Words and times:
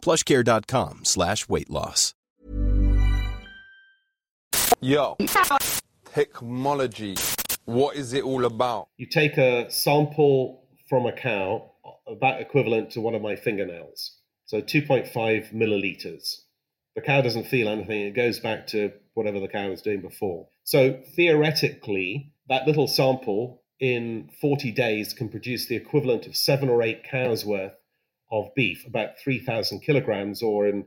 plushcare.com 0.00 1.04
slash 1.04 1.48
weight 1.48 1.70
loss. 1.70 2.14
Yo, 4.80 5.16
technology. 6.14 7.14
What 7.66 7.96
is 7.96 8.14
it 8.14 8.24
all 8.24 8.46
about? 8.46 8.88
You 8.96 9.06
take 9.06 9.36
a 9.36 9.70
sample 9.70 10.64
from 10.88 11.06
a 11.06 11.12
cow, 11.12 11.72
about 12.06 12.40
equivalent 12.40 12.90
to 12.92 13.00
one 13.00 13.14
of 13.14 13.20
my 13.20 13.36
fingernails. 13.36 14.16
So 14.46 14.60
2.5 14.60 15.54
milliliters. 15.54 16.40
The 16.96 17.02
cow 17.02 17.20
doesn't 17.20 17.46
feel 17.46 17.68
anything. 17.68 18.06
It 18.06 18.16
goes 18.16 18.40
back 18.40 18.66
to 18.68 18.92
whatever 19.14 19.38
the 19.38 19.48
cow 19.48 19.68
was 19.68 19.82
doing 19.82 20.00
before. 20.00 20.48
So 20.64 21.00
theoretically, 21.14 22.32
that 22.48 22.66
little 22.66 22.88
sample 22.88 23.62
in 23.78 24.30
40 24.40 24.72
days 24.72 25.12
can 25.12 25.28
produce 25.28 25.66
the 25.66 25.76
equivalent 25.76 26.26
of 26.26 26.36
seven 26.36 26.68
or 26.68 26.82
eight 26.82 27.04
cows 27.04 27.44
worth 27.44 27.74
of 28.30 28.54
beef, 28.54 28.86
about 28.86 29.18
3,000 29.18 29.80
kilograms, 29.80 30.42
or 30.42 30.66
in 30.66 30.86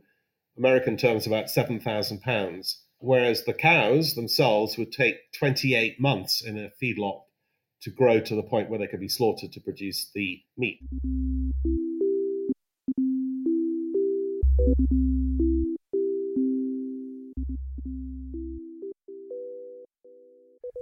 American 0.57 0.97
terms, 0.97 1.27
about 1.27 1.49
7,000 1.49 2.21
pounds. 2.21 2.81
Whereas 2.99 3.43
the 3.43 3.53
cows 3.53 4.13
themselves 4.13 4.77
would 4.77 4.91
take 4.91 5.31
28 5.33 5.99
months 5.99 6.41
in 6.41 6.57
a 6.57 6.71
feedlot 6.81 7.21
to 7.81 7.89
grow 7.89 8.21
to 8.21 8.35
the 8.35 8.43
point 8.43 8.69
where 8.69 8.79
they 8.79 8.87
could 8.87 9.01
be 9.01 9.09
slaughtered 9.09 9.51
to 9.51 9.59
produce 9.59 10.09
the 10.15 10.41
meat. 10.57 10.79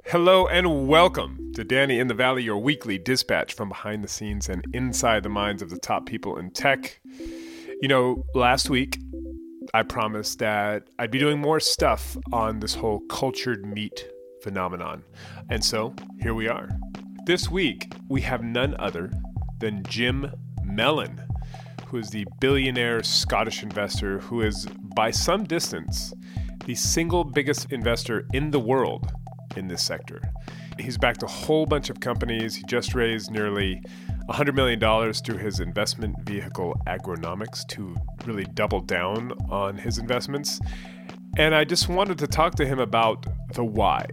Hello 0.05 0.45
and 0.45 0.87
welcome 0.87 1.40
to 1.53 1.63
Danny 1.65 1.99
in 1.99 2.07
the 2.07 2.13
Valley, 2.13 2.43
your 2.43 2.57
weekly 2.57 2.97
dispatch 2.97 3.53
from 3.53 3.69
behind 3.69 4.03
the 4.03 4.07
scenes 4.07 4.47
and 4.47 4.65
inside 4.73 5.23
the 5.23 5.29
minds 5.29 5.61
of 5.61 5.69
the 5.69 5.77
top 5.77 6.05
people 6.05 6.37
in 6.37 6.49
tech. 6.51 7.01
You 7.81 7.87
know, 7.87 8.25
last 8.33 8.69
week 8.69 8.99
I 9.73 9.83
promised 9.83 10.39
that 10.39 10.87
I'd 10.97 11.11
be 11.11 11.19
doing 11.19 11.39
more 11.39 11.59
stuff 11.59 12.15
on 12.31 12.59
this 12.59 12.73
whole 12.73 13.01
cultured 13.09 13.65
meat 13.65 14.07
phenomenon. 14.41 15.03
And 15.49 15.63
so 15.63 15.93
here 16.21 16.33
we 16.33 16.47
are. 16.47 16.69
This 17.25 17.49
week 17.49 17.91
we 18.07 18.21
have 18.21 18.43
none 18.43 18.75
other 18.79 19.11
than 19.59 19.83
Jim 19.83 20.31
Mellon, 20.63 21.21
who 21.87 21.97
is 21.97 22.09
the 22.09 22.25
billionaire 22.39 23.03
Scottish 23.03 23.61
investor 23.61 24.19
who 24.19 24.41
is, 24.41 24.67
by 24.95 25.11
some 25.11 25.43
distance, 25.43 26.13
the 26.65 26.75
single 26.75 27.25
biggest 27.25 27.71
investor 27.73 28.25
in 28.31 28.51
the 28.51 28.59
world 28.59 29.11
in 29.57 29.67
this 29.67 29.83
sector. 29.83 30.21
He's 30.79 30.97
backed 30.97 31.23
a 31.23 31.27
whole 31.27 31.65
bunch 31.65 31.89
of 31.89 31.99
companies. 31.99 32.55
He 32.55 32.63
just 32.63 32.95
raised 32.95 33.31
nearly 33.31 33.81
$100 34.29 34.53
million 34.53 35.13
through 35.13 35.37
his 35.37 35.59
investment 35.59 36.15
vehicle 36.23 36.79
Agronomics 36.87 37.67
to 37.69 37.95
really 38.25 38.45
double 38.53 38.79
down 38.79 39.31
on 39.49 39.77
his 39.77 39.97
investments. 39.97 40.59
And 41.37 41.53
I 41.55 41.63
just 41.63 41.89
wanted 41.89 42.17
to 42.19 42.27
talk 42.27 42.55
to 42.55 42.65
him 42.65 42.79
about 42.79 43.25
the 43.53 43.63
why. 43.63 44.05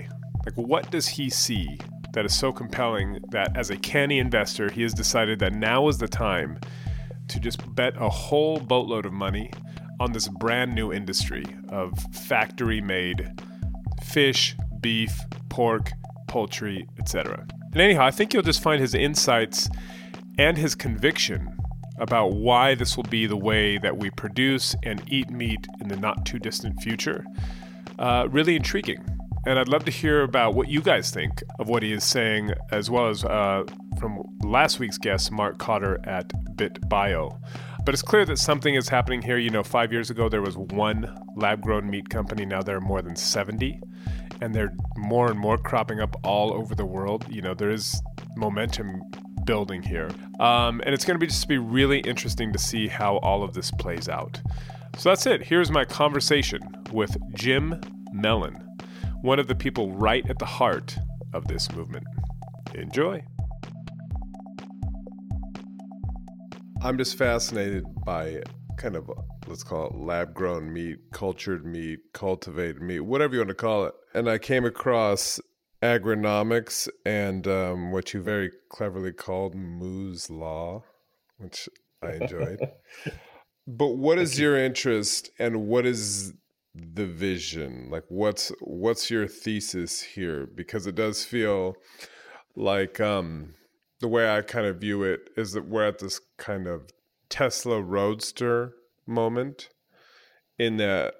Like, 0.44 0.56
what 0.56 0.90
does 0.90 1.08
he 1.08 1.30
see 1.30 1.78
that 2.12 2.24
is 2.24 2.34
so 2.34 2.52
compelling 2.52 3.18
that 3.30 3.56
as 3.56 3.70
a 3.70 3.76
canny 3.76 4.18
investor, 4.18 4.70
he 4.70 4.82
has 4.82 4.94
decided 4.94 5.38
that 5.40 5.52
now 5.52 5.88
is 5.88 5.98
the 5.98 6.08
time 6.08 6.58
to 7.28 7.38
just 7.38 7.74
bet 7.74 7.94
a 7.96 8.08
whole 8.08 8.58
boatload 8.58 9.06
of 9.06 9.12
money 9.12 9.50
on 10.00 10.12
this 10.12 10.28
brand 10.28 10.74
new 10.74 10.92
industry 10.92 11.44
of 11.68 11.92
factory 12.12 12.80
made 12.80 13.28
fish, 14.02 14.56
beef, 14.80 15.20
pork, 15.48 15.90
poultry, 16.28 16.86
etc. 16.98 17.46
And 17.72 17.80
anyhow, 17.80 18.04
I 18.04 18.10
think 18.10 18.32
you'll 18.32 18.42
just 18.42 18.62
find 18.62 18.80
his 18.80 18.94
insights 18.94 19.68
and 20.38 20.56
his 20.56 20.74
conviction 20.74 21.56
about 21.98 22.32
why 22.32 22.74
this 22.74 22.96
will 22.96 23.04
be 23.04 23.26
the 23.26 23.36
way 23.36 23.76
that 23.78 23.98
we 23.98 24.10
produce 24.10 24.74
and 24.84 25.02
eat 25.08 25.30
meat 25.30 25.66
in 25.80 25.88
the 25.88 25.96
not 25.96 26.24
too 26.24 26.38
distant 26.38 26.80
future 26.80 27.24
uh, 27.98 28.28
really 28.30 28.56
intriguing. 28.56 29.04
And 29.46 29.58
I'd 29.58 29.68
love 29.68 29.84
to 29.84 29.90
hear 29.90 30.22
about 30.22 30.54
what 30.54 30.68
you 30.68 30.80
guys 30.80 31.10
think 31.10 31.42
of 31.58 31.68
what 31.68 31.82
he 31.82 31.92
is 31.92 32.04
saying, 32.04 32.52
as 32.70 32.90
well 32.90 33.08
as 33.08 33.24
uh, 33.24 33.64
from 33.98 34.22
last 34.42 34.78
week's 34.78 34.98
guest, 34.98 35.32
Mark 35.32 35.58
Kotter 35.58 36.06
at 36.06 36.28
BitBio. 36.56 37.38
But 37.84 37.94
it's 37.94 38.02
clear 38.02 38.24
that 38.26 38.38
something 38.38 38.74
is 38.74 38.88
happening 38.88 39.22
here. 39.22 39.38
You 39.38 39.50
know, 39.50 39.62
five 39.62 39.92
years 39.92 40.10
ago 40.10 40.28
there 40.28 40.42
was 40.42 40.56
one 40.56 41.08
lab 41.36 41.62
grown 41.62 41.88
meat 41.88 42.08
company, 42.10 42.44
now 42.44 42.62
there 42.62 42.76
are 42.76 42.80
more 42.80 43.00
than 43.00 43.16
70 43.16 43.80
and 44.40 44.54
they're 44.54 44.74
more 44.96 45.30
and 45.30 45.38
more 45.38 45.58
cropping 45.58 46.00
up 46.00 46.14
all 46.24 46.52
over 46.52 46.74
the 46.74 46.84
world. 46.84 47.26
You 47.28 47.42
know, 47.42 47.54
there 47.54 47.70
is 47.70 48.00
momentum 48.36 49.00
building 49.44 49.82
here, 49.82 50.10
um, 50.40 50.80
and 50.84 50.94
it's 50.94 51.04
going 51.04 51.14
to 51.14 51.18
be 51.18 51.26
just 51.26 51.48
be 51.48 51.58
really 51.58 52.00
interesting 52.00 52.52
to 52.52 52.58
see 52.58 52.88
how 52.88 53.16
all 53.18 53.42
of 53.42 53.54
this 53.54 53.70
plays 53.70 54.08
out. 54.08 54.40
So 54.96 55.10
that's 55.10 55.26
it. 55.26 55.42
Here's 55.42 55.70
my 55.70 55.84
conversation 55.84 56.60
with 56.92 57.16
Jim 57.34 57.80
Mellon, 58.12 58.54
one 59.22 59.38
of 59.38 59.46
the 59.46 59.54
people 59.54 59.92
right 59.92 60.28
at 60.28 60.38
the 60.38 60.46
heart 60.46 60.96
of 61.32 61.46
this 61.46 61.70
movement. 61.72 62.04
Enjoy. 62.74 63.24
I'm 66.82 66.96
just 66.96 67.18
fascinated 67.18 67.84
by 68.04 68.42
kind 68.78 68.96
of 68.96 69.10
let's 69.46 69.64
call 69.64 69.88
it 69.88 69.94
lab 69.94 70.32
grown 70.32 70.72
meat, 70.72 70.98
cultured 71.12 71.66
meat, 71.66 71.98
cultivated 72.14 72.80
meat, 72.80 73.00
whatever 73.00 73.34
you 73.34 73.40
want 73.40 73.48
to 73.48 73.54
call 73.54 73.84
it. 73.84 73.94
And 74.14 74.30
I 74.30 74.38
came 74.38 74.64
across 74.64 75.40
agronomics 75.82 76.88
and 77.04 77.46
um, 77.46 77.92
what 77.92 78.14
you 78.14 78.22
very 78.22 78.50
cleverly 78.70 79.12
called 79.12 79.54
Moo's 79.54 80.30
Law, 80.30 80.84
which 81.38 81.68
I 82.02 82.12
enjoyed. 82.12 82.60
but 83.66 83.96
what 83.96 84.18
is 84.18 84.38
your 84.38 84.56
interest 84.56 85.30
and 85.38 85.66
what 85.66 85.84
is 85.84 86.32
the 86.74 87.06
vision? 87.06 87.88
Like 87.90 88.04
what's 88.08 88.52
what's 88.60 89.10
your 89.10 89.26
thesis 89.26 90.00
here? 90.00 90.46
Because 90.46 90.86
it 90.86 90.94
does 90.94 91.24
feel 91.24 91.74
like 92.54 93.00
um 93.00 93.54
the 94.00 94.08
way 94.08 94.32
I 94.32 94.42
kind 94.42 94.66
of 94.66 94.76
view 94.76 95.02
it 95.02 95.30
is 95.36 95.52
that 95.52 95.66
we're 95.66 95.86
at 95.86 95.98
this 95.98 96.20
kind 96.36 96.68
of 96.68 96.88
Tesla 97.28 97.80
Roadster 97.80 98.74
moment 99.06 99.70
in 100.58 100.76
that 100.78 101.14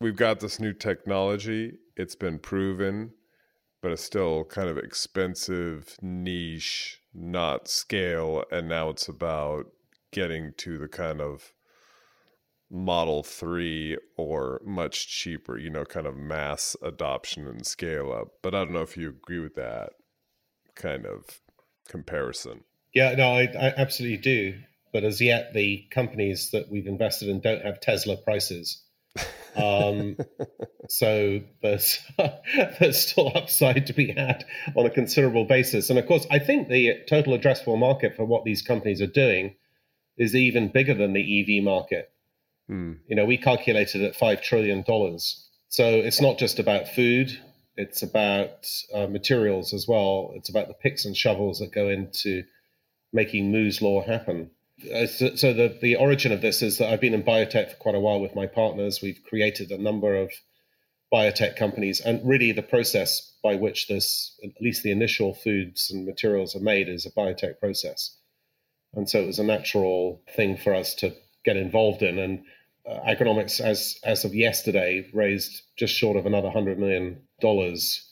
we've 0.00 0.16
got 0.16 0.40
this 0.40 0.60
new 0.60 0.72
technology, 0.72 1.78
it's 1.96 2.14
been 2.14 2.38
proven, 2.38 3.12
but 3.82 3.92
it's 3.92 4.04
still 4.04 4.44
kind 4.44 4.68
of 4.68 4.78
expensive, 4.78 5.96
niche, 6.00 7.00
not 7.14 7.68
scale. 7.68 8.44
And 8.50 8.68
now 8.68 8.90
it's 8.90 9.08
about 9.08 9.66
getting 10.12 10.52
to 10.58 10.78
the 10.78 10.88
kind 10.88 11.20
of 11.20 11.52
Model 12.68 13.22
3 13.22 13.96
or 14.16 14.60
much 14.64 15.06
cheaper, 15.08 15.56
you 15.56 15.70
know, 15.70 15.84
kind 15.84 16.06
of 16.06 16.16
mass 16.16 16.74
adoption 16.82 17.46
and 17.46 17.64
scale 17.64 18.12
up. 18.12 18.28
But 18.42 18.54
I 18.54 18.64
don't 18.64 18.72
know 18.72 18.82
if 18.82 18.96
you 18.96 19.08
agree 19.08 19.38
with 19.38 19.54
that 19.54 19.90
kind 20.74 21.06
of 21.06 21.40
comparison. 21.88 22.64
Yeah, 22.92 23.14
no, 23.14 23.28
I, 23.28 23.42
I 23.42 23.74
absolutely 23.76 24.18
do 24.18 24.58
but 24.96 25.04
as 25.04 25.20
yet 25.20 25.52
the 25.52 25.84
companies 25.90 26.52
that 26.52 26.70
we've 26.70 26.86
invested 26.86 27.28
in 27.28 27.38
don't 27.38 27.62
have 27.62 27.82
Tesla 27.82 28.16
prices. 28.16 28.82
Um, 29.54 30.16
so 30.88 31.42
there's 31.60 31.98
there's 32.80 33.10
still 33.10 33.30
upside 33.36 33.88
to 33.88 33.92
be 33.92 34.10
had 34.10 34.46
on 34.74 34.86
a 34.86 34.90
considerable 34.90 35.44
basis. 35.44 35.90
And 35.90 35.98
of 35.98 36.06
course, 36.06 36.26
I 36.30 36.38
think 36.38 36.68
the 36.68 36.94
total 37.06 37.36
addressable 37.36 37.78
market 37.78 38.16
for 38.16 38.24
what 38.24 38.44
these 38.44 38.62
companies 38.62 39.02
are 39.02 39.06
doing 39.06 39.56
is 40.16 40.34
even 40.34 40.72
bigger 40.72 40.94
than 40.94 41.12
the 41.12 41.42
EV 41.42 41.62
market. 41.62 42.10
Hmm. 42.66 42.94
You 43.06 43.16
know, 43.16 43.26
we 43.26 43.36
calculated 43.36 44.02
at 44.02 44.16
five 44.16 44.40
trillion 44.40 44.80
dollars. 44.80 45.46
So 45.68 45.84
it's 45.90 46.22
not 46.22 46.38
just 46.38 46.58
about 46.58 46.88
food; 46.88 47.38
it's 47.76 48.02
about 48.02 48.66
uh, 48.94 49.08
materials 49.08 49.74
as 49.74 49.86
well. 49.86 50.32
It's 50.36 50.48
about 50.48 50.68
the 50.68 50.80
picks 50.82 51.04
and 51.04 51.14
shovels 51.14 51.58
that 51.58 51.70
go 51.70 51.90
into 51.90 52.44
making 53.12 53.52
Moo's 53.52 53.82
law 53.82 54.02
happen. 54.02 54.52
Uh, 54.82 55.06
so, 55.06 55.34
so 55.36 55.52
the, 55.54 55.78
the 55.80 55.96
origin 55.96 56.32
of 56.32 56.42
this 56.42 56.62
is 56.62 56.78
that 56.78 56.92
I've 56.92 57.00
been 57.00 57.14
in 57.14 57.22
biotech 57.22 57.70
for 57.70 57.76
quite 57.76 57.94
a 57.94 58.00
while 58.00 58.20
with 58.20 58.34
my 58.34 58.46
partners. 58.46 59.00
We've 59.02 59.22
created 59.28 59.70
a 59.70 59.82
number 59.82 60.16
of 60.16 60.30
biotech 61.12 61.56
companies, 61.56 62.00
and 62.00 62.20
really 62.28 62.52
the 62.52 62.62
process 62.62 63.32
by 63.42 63.54
which 63.54 63.88
this, 63.88 64.38
at 64.44 64.60
least 64.60 64.82
the 64.82 64.90
initial 64.90 65.34
foods 65.34 65.90
and 65.90 66.04
materials 66.04 66.54
are 66.56 66.60
made, 66.60 66.88
is 66.88 67.06
a 67.06 67.10
biotech 67.10 67.58
process. 67.58 68.16
And 68.94 69.08
so 69.08 69.22
it 69.22 69.26
was 69.26 69.38
a 69.38 69.44
natural 69.44 70.22
thing 70.34 70.56
for 70.56 70.74
us 70.74 70.94
to 70.96 71.14
get 71.44 71.56
involved 71.56 72.02
in. 72.02 72.18
And 72.18 72.44
uh, 72.88 73.00
Agronomics, 73.06 73.60
as 73.60 73.98
as 74.04 74.24
of 74.24 74.34
yesterday, 74.34 75.08
raised 75.12 75.62
just 75.76 75.94
short 75.94 76.16
of 76.16 76.26
another 76.26 76.50
hundred 76.50 76.78
million 76.78 77.22
dollars, 77.40 78.04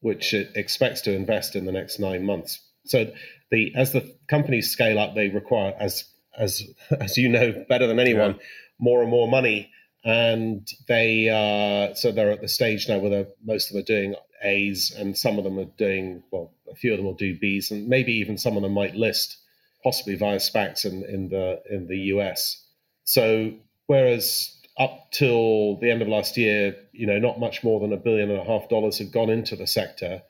which 0.00 0.34
it 0.34 0.52
expects 0.56 1.02
to 1.02 1.14
invest 1.14 1.56
in 1.56 1.64
the 1.64 1.72
next 1.72 1.98
nine 1.98 2.24
months. 2.24 2.60
So 2.86 3.12
the 3.50 3.72
as 3.74 3.92
the 3.92 4.14
companies 4.28 4.70
scale 4.70 4.98
up, 4.98 5.14
they 5.14 5.28
require, 5.28 5.74
as 5.78 6.04
as 6.36 6.62
as 7.00 7.16
you 7.16 7.28
know 7.28 7.64
better 7.68 7.86
than 7.86 7.98
anyone, 7.98 8.32
yeah. 8.32 8.46
more 8.78 9.02
and 9.02 9.10
more 9.10 9.28
money. 9.28 9.70
And 10.04 10.68
they 10.86 11.28
uh, 11.28 11.94
so 11.94 12.12
they're 12.12 12.30
at 12.30 12.40
the 12.40 12.48
stage 12.48 12.88
now 12.88 12.98
where 12.98 13.26
most 13.44 13.70
of 13.70 13.74
them 13.74 13.82
are 13.82 13.86
doing 13.86 14.14
A's, 14.42 14.94
and 14.96 15.16
some 15.16 15.38
of 15.38 15.44
them 15.44 15.58
are 15.58 15.64
doing 15.64 16.22
well. 16.30 16.52
A 16.70 16.74
few 16.74 16.92
of 16.92 16.98
them 16.98 17.06
will 17.06 17.14
do 17.14 17.38
B's, 17.38 17.70
and 17.70 17.88
maybe 17.88 18.14
even 18.14 18.38
some 18.38 18.56
of 18.56 18.62
them 18.62 18.72
might 18.72 18.94
list, 18.94 19.36
possibly 19.82 20.14
via 20.14 20.36
SPACs 20.36 20.84
in, 20.84 21.04
in 21.04 21.28
the 21.28 21.62
in 21.68 21.88
the 21.88 21.98
US. 22.14 22.62
So 23.04 23.54
whereas 23.86 24.56
up 24.78 25.10
till 25.10 25.78
the 25.78 25.90
end 25.90 26.02
of 26.02 26.08
last 26.08 26.36
year, 26.36 26.76
you 26.92 27.06
know, 27.06 27.18
not 27.18 27.40
much 27.40 27.64
more 27.64 27.80
than 27.80 27.92
a 27.92 27.96
billion 27.96 28.30
and 28.30 28.40
a 28.40 28.44
half 28.44 28.68
dollars 28.68 28.98
had 28.98 29.10
gone 29.10 29.30
into 29.30 29.56
the 29.56 29.66
sector. 29.66 30.22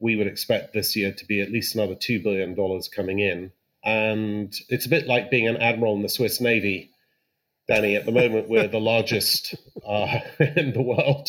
We 0.00 0.16
would 0.16 0.26
expect 0.26 0.72
this 0.72 0.96
year 0.96 1.12
to 1.12 1.26
be 1.26 1.40
at 1.40 1.52
least 1.52 1.74
another 1.74 1.94
two 1.94 2.22
billion 2.22 2.54
dollars 2.54 2.88
coming 2.88 3.18
in, 3.20 3.52
and 3.84 4.54
it's 4.68 4.86
a 4.86 4.90
bit 4.90 5.06
like 5.06 5.30
being 5.30 5.48
an 5.48 5.58
admiral 5.58 5.94
in 5.94 6.02
the 6.02 6.08
Swiss 6.08 6.40
Navy. 6.40 6.90
Danny, 7.68 7.94
at 7.94 8.04
the 8.04 8.12
moment, 8.12 8.48
we're 8.48 8.66
the 8.66 8.80
largest 8.80 9.54
uh, 9.86 10.18
in 10.56 10.72
the 10.72 10.82
world. 10.82 11.28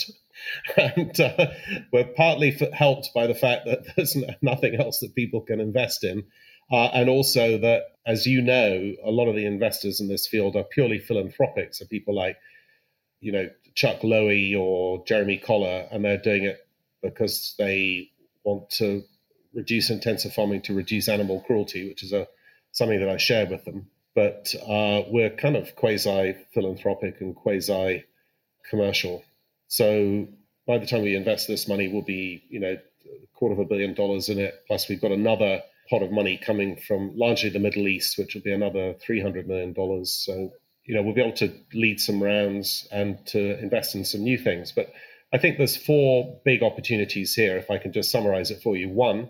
And 0.76 1.20
uh, 1.20 1.52
we're 1.92 2.14
partly 2.16 2.58
helped 2.74 3.14
by 3.14 3.28
the 3.28 3.36
fact 3.36 3.66
that 3.66 3.96
there's 3.96 4.18
nothing 4.42 4.76
else 4.76 5.00
that 5.00 5.16
people 5.16 5.42
can 5.42 5.60
invest 5.60 6.04
in. 6.04 6.26
Uh, 6.72 6.86
and 6.94 7.10
also 7.10 7.58
that, 7.60 7.84
as 8.06 8.26
you 8.26 8.42
know, 8.42 8.94
a 9.04 9.12
lot 9.12 9.28
of 9.28 9.36
the 9.36 9.46
investors 9.46 10.00
in 10.00 10.08
this 10.08 10.28
field 10.28 10.56
are 10.56 10.64
purely 10.64 11.00
philanthropic. 11.00 11.74
So 11.74 11.86
people 11.86 12.16
like, 12.16 12.38
you 13.20 13.32
know, 13.32 13.50
Chuck 13.76 14.02
Lowy 14.02 14.58
or 14.58 15.04
Jeremy 15.06 15.38
Coller, 15.38 15.88
and 15.92 16.04
they're 16.04 16.18
doing 16.18 16.46
it 16.46 16.60
because 17.04 17.56
they 17.58 18.11
want 18.44 18.70
to 18.72 19.04
reduce 19.54 19.90
intensive 19.90 20.34
farming 20.34 20.62
to 20.64 20.74
reduce 20.74 21.10
animal 21.10 21.42
cruelty, 21.42 21.88
which 21.88 22.04
is 22.04 22.14
a 22.14 22.28
something 22.72 23.00
that 23.00 23.10
I 23.10 23.18
share 23.18 23.46
with 23.46 23.66
them. 23.66 23.88
But 24.16 24.54
uh, 24.56 25.04
we're 25.08 25.30
kind 25.30 25.56
of 25.56 25.76
quasi 25.76 26.36
philanthropic 26.54 27.22
and 27.22 27.36
quasi 27.36 28.06
commercial. 28.70 29.24
So 29.68 30.28
by 30.68 30.78
the 30.78 30.86
time 30.86 31.02
we 31.04 31.16
invest 31.16 31.48
this 31.48 31.68
money, 31.68 31.88
we'll 31.88 32.02
be, 32.02 32.44
you 32.50 32.60
know, 32.60 32.78
a 32.78 33.28
quarter 33.36 33.54
of 33.54 33.60
a 33.60 33.66
billion 33.66 33.94
dollars 33.94 34.30
in 34.30 34.40
it. 34.40 34.54
Plus, 34.68 34.88
we've 34.90 35.02
got 35.02 35.12
another 35.12 35.62
pot 35.90 36.04
of 36.04 36.12
money 36.12 36.38
coming 36.38 36.78
from 36.78 37.14
largely 37.16 37.50
the 37.50 37.60
Middle 37.60 37.88
East, 37.88 38.18
which 38.18 38.36
will 38.36 38.42
be 38.42 38.54
another 38.54 38.96
$300 39.08 39.48
million. 39.48 40.06
So, 40.06 40.52
you 40.86 40.96
know, 40.96 41.02
we'll 41.02 41.16
be 41.16 41.22
able 41.22 41.38
to 41.38 41.54
lead 41.74 42.00
some 42.00 42.22
rounds 42.22 42.88
and 42.92 43.26
to 43.28 43.60
invest 43.60 43.96
in 43.96 44.06
some 44.06 44.22
new 44.22 44.38
things. 44.38 44.72
But 44.72 44.94
I 45.34 45.38
think 45.38 45.58
there's 45.58 45.78
four 45.78 46.42
big 46.44 46.62
opportunities 46.62 47.34
here, 47.34 47.58
if 47.58 47.72
I 47.72 47.78
can 47.78 47.94
just 47.94 48.12
summarize 48.12 48.52
it 48.52 48.62
for 48.62 48.76
you. 48.76 48.90
One 48.90 49.30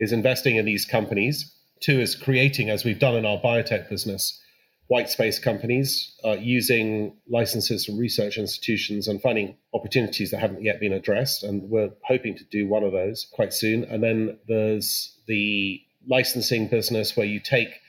is 0.00 0.12
investing 0.12 0.56
in 0.56 0.64
these 0.64 0.86
companies. 0.86 1.54
Two 1.80 2.00
is 2.00 2.14
creating, 2.14 2.70
as 2.70 2.84
we've 2.84 2.98
done 2.98 3.14
in 3.14 3.26
our 3.26 3.38
biotech 3.38 3.90
business, 3.90 4.40
white 4.86 5.08
space 5.08 5.38
companies 5.38 6.14
uh, 6.24 6.36
using 6.40 7.16
licenses 7.28 7.84
from 7.84 7.98
research 7.98 8.38
institutions 8.38 9.08
and 9.08 9.20
finding 9.20 9.56
opportunities 9.72 10.30
that 10.30 10.40
haven't 10.40 10.62
yet 10.62 10.80
been 10.80 10.92
addressed. 10.92 11.42
And 11.42 11.68
we're 11.68 11.90
hoping 12.02 12.36
to 12.36 12.44
do 12.44 12.66
one 12.66 12.84
of 12.84 12.92
those 12.92 13.26
quite 13.32 13.52
soon. 13.52 13.84
And 13.84 14.02
then 14.02 14.38
there's 14.48 15.14
the 15.26 15.80
licensing 16.06 16.68
business 16.68 17.16
where 17.16 17.26
you 17.26 17.40
take 17.40 17.80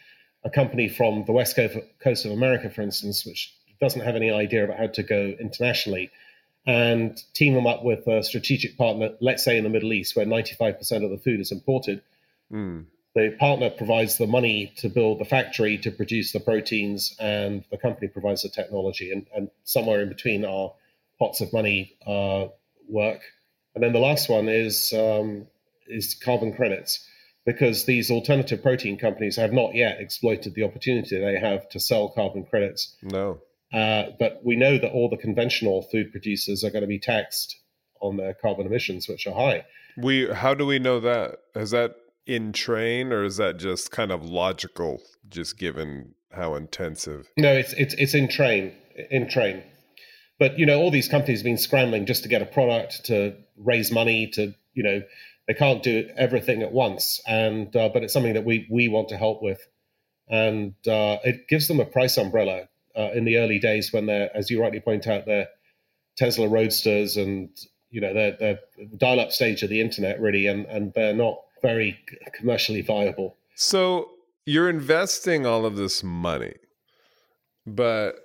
a 0.44 0.50
company 0.50 0.88
from 0.88 1.24
the 1.26 1.32
west 1.32 1.56
coast 1.56 2.26
of 2.26 2.32
America, 2.32 2.70
for 2.70 2.82
instance, 2.82 3.26
which 3.26 3.54
doesn't 3.82 4.02
have 4.02 4.16
any 4.16 4.32
idea 4.32 4.64
about 4.64 4.78
how 4.78 4.88
to 4.88 5.04
go 5.04 5.34
internationally, 5.40 6.12
and 6.66 7.22
team 7.34 7.54
them 7.54 7.68
up 7.68 7.84
with 7.84 8.08
a 8.08 8.24
strategic 8.24 8.78
partner, 8.78 9.12
let's 9.22 9.44
say 9.44 9.58
in 9.58 9.64
the 9.64 9.70
Middle 9.70 9.94
East, 9.94 10.16
where 10.16 10.26
95% 10.26 11.04
of 11.04 11.12
the 11.12 11.18
food 11.18 11.40
is 11.40 11.52
imported. 11.52 12.02
Mm. 12.52 12.86
The 13.14 13.36
partner 13.40 13.70
provides 13.70 14.18
the 14.18 14.28
money 14.28 14.74
to 14.78 14.90
build 14.90 15.20
the 15.20 15.26
factory 15.26 15.78
to 15.80 15.92
produce 15.92 16.32
the 16.32 16.40
proteins, 16.40 17.16
and 17.20 17.64
the 17.72 17.78
company 17.78 18.08
provides 18.08 18.42
the 18.42 18.50
technology. 18.50 19.12
And, 19.12 19.28
and 19.34 19.50
somewhere 19.64 20.02
in 20.02 20.10
between 20.10 20.44
are 20.44 20.74
pots 21.18 21.40
of 21.40 21.54
money 21.54 21.96
uh, 22.06 22.48
work. 22.90 23.22
And 23.74 23.84
then 23.84 23.94
the 23.94 24.00
last 24.00 24.30
one 24.30 24.50
is 24.50 24.94
um, 24.94 25.48
is 25.88 26.16
carbon 26.16 26.54
credits 26.54 27.08
because 27.46 27.86
these 27.86 28.10
alternative 28.10 28.64
protein 28.64 28.98
companies 28.98 29.36
have 29.36 29.54
not 29.54 29.76
yet 29.76 30.02
exploited 30.02 30.56
the 30.56 30.64
opportunity 30.64 31.20
they 31.20 31.40
have 31.40 31.70
to 31.70 31.80
sell 31.80 32.10
carbon 32.10 32.44
credits. 32.44 32.96
No. 33.04 33.40
Uh, 33.74 34.12
but 34.20 34.42
we 34.44 34.56
know 34.56 34.78
that 34.78 34.92
all 34.92 35.10
the 35.10 35.18
conventional 35.18 35.82
food 35.92 36.12
producers 36.12 36.64
are 36.64 36.70
going 36.70 36.84
to 36.84 36.88
be 36.88 37.00
taxed 37.00 37.58
on 38.02 38.18
their 38.18 38.34
carbon 38.34 38.66
emissions, 38.66 39.08
which 39.08 39.28
are 39.28 39.34
high. 39.34 39.66
We 39.98 40.28
how 40.32 40.54
do 40.54 40.66
we 40.66 40.80
know 40.80 41.00
that? 41.00 41.40
Is 41.56 41.72
that 41.72 41.96
in 42.26 42.54
train, 42.54 43.12
or 43.12 43.24
is 43.24 43.38
that 43.38 43.58
just 43.58 43.92
kind 43.92 44.12
of 44.12 44.26
logical, 44.26 45.02
just 45.30 45.58
given 45.58 46.16
how 46.32 46.56
intensive? 46.56 47.28
No, 47.38 47.54
it's 47.54 47.74
it's 47.74 47.94
it's 47.96 48.14
in 48.14 48.28
train 48.28 48.74
in 49.10 49.28
train. 49.30 49.64
But 50.38 50.60
you 50.60 50.66
know, 50.66 50.80
all 50.80 50.92
these 50.92 51.08
companies 51.08 51.40
have 51.40 51.46
been 51.46 51.58
scrambling 51.58 52.06
just 52.06 52.24
to 52.24 52.30
get 52.30 52.42
a 52.42 52.46
product, 52.46 53.06
to 53.06 53.36
raise 53.58 53.92
money, 53.92 54.28
to 54.34 54.54
you 54.74 54.84
know, 54.84 55.02
they 55.48 55.54
can't 55.54 55.82
do 55.82 56.10
everything 56.18 56.62
at 56.62 56.72
once, 56.72 57.22
and 57.26 57.74
uh, 57.76 57.90
but 57.90 58.04
it's 58.04 58.14
something 58.14 58.34
that 58.34 58.46
we 58.46 58.68
we 58.70 58.88
want 58.90 59.10
to 59.10 59.18
help 59.18 59.42
with, 59.42 59.60
and 60.28 60.74
uh, 60.88 61.18
it 61.24 61.48
gives 61.48 61.68
them 61.68 61.80
a 61.80 61.86
price 61.86 62.18
umbrella 62.18 62.68
uh, 62.98 63.12
in 63.14 63.26
the 63.26 63.38
early 63.38 63.60
days 63.60 63.92
when 63.92 64.06
they're, 64.06 64.36
as 64.36 64.50
you 64.50 64.62
rightly 64.62 64.80
point 64.80 65.08
out, 65.08 65.26
they're 65.26 65.48
Tesla 66.18 66.48
Roadsters 66.48 67.18
and 67.18 67.50
you 67.90 68.02
know 68.02 68.14
they're 68.14 68.36
they're 68.40 68.60
dial-up 68.98 69.32
stage 69.32 69.64
of 69.64 69.70
the 69.70 69.82
internet 69.82 70.20
really, 70.20 70.48
and 70.48 70.66
and 70.66 70.94
they're 70.94 71.14
not 71.14 71.38
very 71.62 72.00
commercially 72.34 72.82
viable. 72.82 73.38
So 73.56 74.12
you're 74.46 74.70
investing 74.70 75.46
all 75.46 75.66
of 75.66 75.76
this 75.76 76.04
money, 76.04 76.54
but 77.66 78.16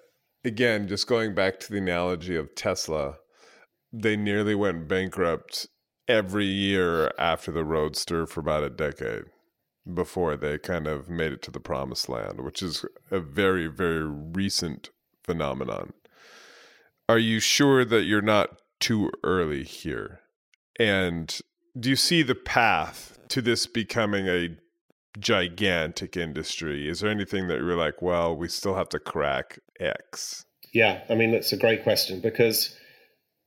again, 0.45 0.89
just 0.89 1.07
going 1.07 1.35
back 1.35 1.61
to 1.61 1.73
the 1.73 1.79
analogy 1.79 2.37
of 2.37 2.55
Tesla, 2.55 3.17
they 3.93 4.17
nearly 4.17 4.55
went 4.55 4.89
bankrupt 4.89 5.67
every 6.09 6.47
year 6.47 7.13
after 7.19 7.53
the 7.53 7.65
Roadster 7.65 8.27
for 8.27 8.41
about 8.41 8.65
a 8.65 8.71
decade 8.71 9.25
before 9.93 10.37
they 10.37 10.59
kind 10.59 10.87
of 10.87 11.09
made 11.09 11.33
it 11.33 11.43
to 11.43 11.51
the 11.51 11.61
promised 11.61 12.09
land, 12.09 12.41
which 12.41 12.63
is 12.63 12.85
a 13.11 13.21
very, 13.21 13.67
very 13.67 14.05
recent 14.05 14.91
phenomenon. 15.25 15.93
Are 17.09 17.19
you 17.19 17.41
sure 17.41 17.85
that 17.85 18.05
you're 18.05 18.23
not 18.23 18.61
too 18.79 19.11
early 19.25 19.65
here? 19.65 20.21
And 20.79 21.37
do 21.79 21.91
you 21.91 21.97
see 21.97 22.23
the 22.23 22.35
path 22.35 23.19
to 23.29 23.43
this 23.43 23.67
becoming 23.67 24.29
a 24.29 24.57
gigantic 25.19 26.17
industry? 26.17 26.89
Is 26.89 27.01
there 27.01 27.11
anything 27.11 27.49
that 27.49 27.59
you're 27.59 27.77
like, 27.77 28.01
well, 28.01 28.37
we 28.37 28.49
still 28.49 28.75
have 28.75 28.89
to 28.91 28.99
crack 28.99 29.59
X? 29.79 30.45
Yeah, 30.73 31.03
I 31.09 31.15
mean, 31.15 31.33
that's 31.33 31.53
a 31.53 31.57
great 31.57 31.83
question 31.83 32.21
because 32.21 32.77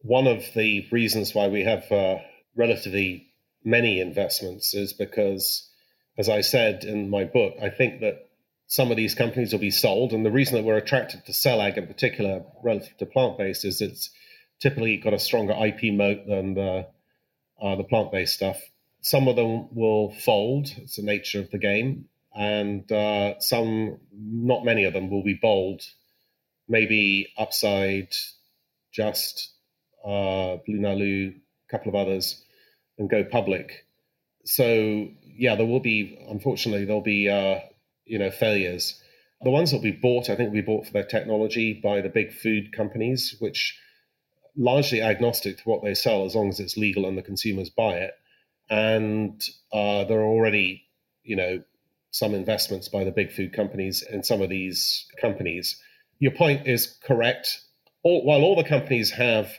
one 0.02 0.28
of 0.28 0.44
the 0.56 0.86
reasons 0.92 1.34
why 1.34 1.48
we 1.48 1.64
have 1.64 1.90
uh, 1.92 2.18
relatively 2.56 3.28
many 3.64 4.02
investments 4.02 4.74
is 4.74 4.94
because, 4.94 5.70
as 6.18 6.30
I 6.30 6.42
said 6.42 6.84
in 6.84 7.10
my 7.10 7.26
book, 7.26 7.56
I 7.62 7.70
think 7.70 8.02
that 8.02 8.30
some 8.68 8.92
of 8.92 8.98
these 8.98 9.16
companies 9.16 9.52
will 9.52 9.60
be 9.60 9.72
sold. 9.72 10.14
And 10.14 10.26
the 10.26 10.32
reason 10.32 10.56
that 10.56 10.64
we're 10.64 10.78
attracted 10.78 11.26
to 11.26 11.32
CellAg 11.32 11.78
in 11.78 11.88
particular 11.88 12.44
relative 12.64 12.98
to 12.98 13.06
plant 13.06 13.38
based 13.38 13.66
is 13.66 13.82
it's 13.82 14.10
typically 14.60 14.98
got 14.98 15.14
a 15.14 15.20
stronger 15.20 15.54
IP 15.54 15.94
moat 15.94 16.26
than 16.28 16.54
the, 16.54 16.88
uh, 17.62 17.76
the 17.76 17.84
plant 17.84 18.12
based 18.12 18.36
stuff. 18.36 18.60
Some 19.02 19.28
of 19.28 19.36
them 19.36 19.76
will 19.76 20.12
fold, 20.12 20.70
it's 20.78 20.96
the 20.96 21.04
nature 21.04 21.40
of 21.40 21.52
the 21.52 21.58
game. 21.58 22.06
And 22.36 22.90
uh, 22.92 23.40
some, 23.40 24.00
not 24.12 24.66
many 24.66 24.86
of 24.86 24.94
them, 24.94 25.12
will 25.12 25.24
be 25.24 25.38
bold. 25.40 25.84
Maybe 26.68 27.32
Upside, 27.38 28.14
Just, 28.92 29.52
uh, 30.04 30.58
BlueNalu, 30.68 31.36
a 31.36 31.72
couple 31.72 31.90
of 31.90 31.96
others 31.96 32.44
and 32.98 33.10
go 33.10 33.24
public. 33.24 33.86
So 34.46 35.08
yeah, 35.36 35.56
there 35.56 35.66
will 35.66 35.80
be 35.80 36.18
unfortunately 36.30 36.86
there'll 36.86 37.02
be 37.02 37.30
uh, 37.30 37.60
you 38.06 38.20
know 38.20 38.32
failures. 38.32 39.00
The 39.42 39.50
ones 39.50 39.72
that 39.72 39.82
we 39.82 39.92
bought, 39.92 40.30
I 40.30 40.36
think 40.36 40.54
we 40.54 40.62
bought 40.62 40.88
for 40.88 40.94
their 40.94 41.04
technology 41.04 41.74
by 41.74 42.02
the 42.02 42.10
big 42.10 42.32
food 42.32 42.72
companies, 42.72 43.36
which 43.40 43.78
largely 44.56 45.02
agnostic 45.02 45.58
to 45.58 45.64
what 45.64 45.84
they 45.84 45.96
sell 45.96 46.26
as 46.26 46.36
long 46.36 46.50
as 46.50 46.60
it's 46.60 46.78
legal 46.78 47.06
and 47.06 47.18
the 47.18 47.24
consumers 47.24 47.70
buy 47.70 47.94
it. 47.96 48.14
And 48.70 49.42
uh, 49.72 50.06
there 50.06 50.20
are 50.20 50.26
already 50.26 50.84
you 51.24 51.36
know 51.36 51.64
some 52.12 52.36
investments 52.36 52.90
by 52.90 53.04
the 53.04 53.12
big 53.12 53.32
food 53.32 53.54
companies 53.54 54.04
in 54.04 54.24
some 54.24 54.42
of 54.42 54.50
these 54.50 55.08
companies. 55.20 55.82
Your 56.20 56.32
point 56.32 56.68
is 56.68 56.98
correct. 57.04 57.60
All, 58.04 58.24
while 58.24 58.44
all 58.44 58.56
the 58.56 58.64
companies 58.64 59.12
have 59.12 59.52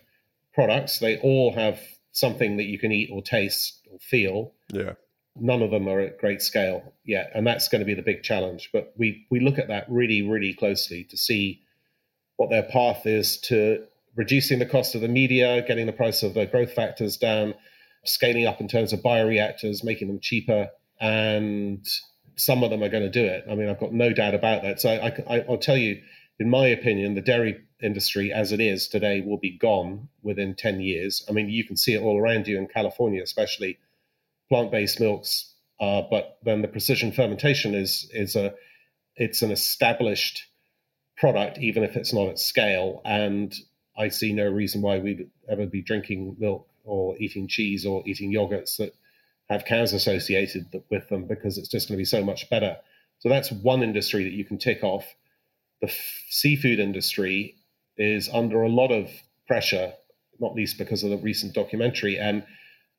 products, 0.54 1.00
they 1.00 1.18
all 1.18 1.52
have 1.52 1.80
something 2.12 2.58
that 2.58 2.64
you 2.64 2.78
can 2.78 2.92
eat 2.92 3.10
or 3.12 3.22
taste 3.22 3.80
or 3.90 3.98
feel. 3.98 4.52
Yeah. 4.72 4.92
None 5.36 5.62
of 5.62 5.70
them 5.70 5.88
are 5.88 6.00
at 6.00 6.18
great 6.18 6.42
scale 6.42 6.92
yet, 7.04 7.32
and 7.34 7.46
that's 7.46 7.68
going 7.68 7.80
to 7.80 7.86
be 7.86 7.94
the 7.94 8.02
big 8.02 8.22
challenge. 8.22 8.70
But 8.72 8.94
we 8.96 9.26
we 9.30 9.40
look 9.40 9.58
at 9.58 9.68
that 9.68 9.90
really 9.90 10.22
really 10.22 10.54
closely 10.54 11.04
to 11.04 11.16
see 11.16 11.62
what 12.36 12.50
their 12.50 12.62
path 12.62 13.06
is 13.06 13.38
to 13.38 13.84
reducing 14.16 14.58
the 14.58 14.66
cost 14.66 14.94
of 14.94 15.00
the 15.00 15.08
media, 15.08 15.64
getting 15.66 15.86
the 15.86 15.92
price 15.92 16.22
of 16.22 16.34
the 16.34 16.46
growth 16.46 16.72
factors 16.72 17.16
down, 17.16 17.54
scaling 18.04 18.46
up 18.46 18.60
in 18.60 18.68
terms 18.68 18.92
of 18.92 19.00
bioreactors, 19.00 19.82
making 19.82 20.08
them 20.08 20.20
cheaper, 20.20 20.70
and 21.00 21.86
some 22.36 22.62
of 22.62 22.70
them 22.70 22.82
are 22.82 22.88
going 22.88 23.02
to 23.02 23.10
do 23.10 23.24
it. 23.24 23.44
I 23.50 23.54
mean, 23.54 23.68
I've 23.68 23.80
got 23.80 23.92
no 23.92 24.12
doubt 24.12 24.34
about 24.34 24.62
that. 24.62 24.80
So 24.80 24.90
I, 24.90 25.12
I, 25.28 25.44
I'll 25.48 25.58
tell 25.58 25.76
you, 25.76 26.02
in 26.38 26.50
my 26.50 26.66
opinion, 26.66 27.14
the 27.14 27.20
dairy 27.20 27.60
industry 27.82 28.32
as 28.32 28.52
it 28.52 28.60
is 28.60 28.88
today 28.88 29.20
will 29.20 29.38
be 29.38 29.56
gone 29.56 30.08
within 30.22 30.54
10 30.54 30.80
years. 30.80 31.24
I 31.28 31.32
mean, 31.32 31.48
you 31.48 31.64
can 31.64 31.76
see 31.76 31.94
it 31.94 32.02
all 32.02 32.18
around 32.18 32.48
you 32.48 32.58
in 32.58 32.66
California, 32.66 33.22
especially 33.22 33.78
plant 34.48 34.70
based 34.70 35.00
milks. 35.00 35.52
Uh, 35.80 36.02
but 36.10 36.38
then 36.44 36.62
the 36.62 36.68
precision 36.68 37.12
fermentation 37.12 37.74
is, 37.74 38.08
is 38.12 38.36
a, 38.36 38.54
it's 39.16 39.42
an 39.42 39.50
established 39.50 40.46
product, 41.16 41.58
even 41.58 41.82
if 41.82 41.96
it's 41.96 42.12
not 42.12 42.28
at 42.28 42.38
scale. 42.38 43.00
And 43.04 43.54
I 43.96 44.08
see 44.08 44.32
no 44.32 44.48
reason 44.48 44.82
why 44.82 44.98
we'd 44.98 45.30
ever 45.48 45.66
be 45.66 45.82
drinking 45.82 46.36
milk 46.38 46.68
or 46.84 47.16
eating 47.18 47.48
cheese 47.48 47.86
or 47.86 48.02
eating 48.06 48.32
yogurts 48.32 48.76
that 48.76 48.94
have 49.48 49.64
cows 49.64 49.92
associated 49.92 50.66
with 50.90 51.08
them 51.08 51.26
because 51.26 51.58
it's 51.58 51.68
just 51.68 51.88
going 51.88 51.96
to 51.96 52.00
be 52.00 52.04
so 52.04 52.24
much 52.24 52.48
better. 52.50 52.76
So 53.20 53.28
that's 53.28 53.50
one 53.50 53.82
industry 53.82 54.24
that 54.24 54.32
you 54.32 54.44
can 54.44 54.58
tick 54.58 54.82
off. 54.82 55.04
The 55.80 55.88
f- 55.88 56.24
seafood 56.30 56.78
industry 56.78 57.56
is 57.96 58.28
under 58.32 58.62
a 58.62 58.68
lot 58.68 58.90
of 58.90 59.10
pressure, 59.46 59.92
not 60.40 60.54
least 60.54 60.78
because 60.78 61.04
of 61.04 61.10
the 61.10 61.18
recent 61.18 61.54
documentary, 61.54 62.18
and 62.18 62.44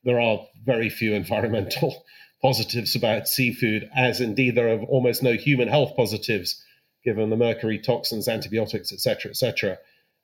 there 0.06 0.22
are 0.22 0.46
very 0.64 0.90
few 0.90 1.14
environmental 1.14 2.06
positives 2.42 2.96
about 2.96 3.28
seafood, 3.28 3.90
as 3.96 4.22
indeed 4.22 4.56
there 4.56 4.70
are 4.70 4.82
almost 4.84 5.24
no 5.24 5.34
human 5.34 5.68
health 5.68 5.96
positives 5.96 6.64
given 7.04 7.30
the 7.30 7.36
mercury, 7.38 7.80
toxins, 7.80 8.28
antibiotics, 8.28 8.94
etc., 8.94 9.32
etc. 9.32 9.78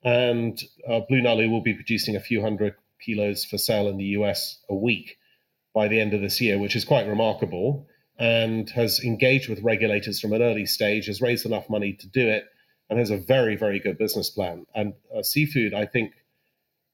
And 0.04 0.60
uh, 0.88 1.00
BlueNalu 1.10 1.50
will 1.50 1.62
be 1.62 1.74
producing 1.74 2.16
a 2.16 2.20
few 2.20 2.40
hundred 2.40 2.74
kilos 3.04 3.44
for 3.44 3.58
sale 3.58 3.88
in 3.88 3.96
the 3.96 4.16
US 4.16 4.58
a 4.68 4.74
week 4.74 5.18
by 5.74 5.88
the 5.88 6.00
end 6.00 6.14
of 6.14 6.20
this 6.20 6.40
year, 6.40 6.58
which 6.58 6.76
is 6.76 6.84
quite 6.84 7.06
remarkable, 7.06 7.86
and 8.18 8.68
has 8.70 9.00
engaged 9.00 9.48
with 9.48 9.62
regulators 9.62 10.20
from 10.20 10.32
an 10.32 10.42
early 10.42 10.66
stage, 10.66 11.06
has 11.06 11.20
raised 11.20 11.46
enough 11.46 11.70
money 11.70 11.94
to 11.94 12.08
do 12.08 12.28
it, 12.28 12.44
and 12.90 12.98
has 12.98 13.10
a 13.10 13.16
very, 13.16 13.56
very 13.56 13.80
good 13.80 13.96
business 13.98 14.30
plan. 14.30 14.66
And 14.74 14.94
uh, 15.16 15.22
seafood, 15.22 15.72
I 15.72 15.86
think, 15.86 16.12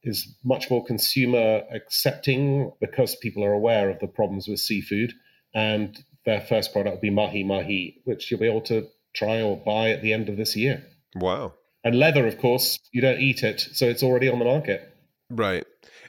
is 0.09 0.35
much 0.45 0.71
more 0.71 0.85
consumer 0.85 1.63
accepting 1.73 2.73
because 2.81 3.15
people 3.17 3.45
are 3.45 3.53
aware 3.53 3.91
of 3.91 4.01
the 4.01 4.09
problems 4.09 4.49
with 4.49 4.59
seafood. 4.61 5.13
And 5.55 5.97
their 6.25 6.41
first 6.41 6.73
product 6.73 6.97
will 6.97 7.01
be 7.01 7.11
mahi 7.11 7.45
mahi, 7.45 8.01
which 8.05 8.31
you'll 8.31 8.41
be 8.41 8.49
able 8.49 8.63
to 8.63 8.89
try 9.15 9.41
or 9.41 9.57
buy 9.57 9.91
at 9.91 10.03
the 10.03 10.13
end 10.13 10.29
of 10.29 10.37
this 10.37 10.57
year. 10.57 10.85
Wow. 11.15 11.55
And 11.85 11.99
leather, 11.99 12.27
of 12.27 12.39
course, 12.39 12.79
you 12.93 13.01
don't 13.01 13.21
eat 13.21 13.43
it, 13.43 13.61
so 13.61 13.87
it's 13.87 14.03
already 14.03 14.29
on 14.29 14.39
the 14.39 14.45
market. 14.45 14.93
Right. 15.31 15.65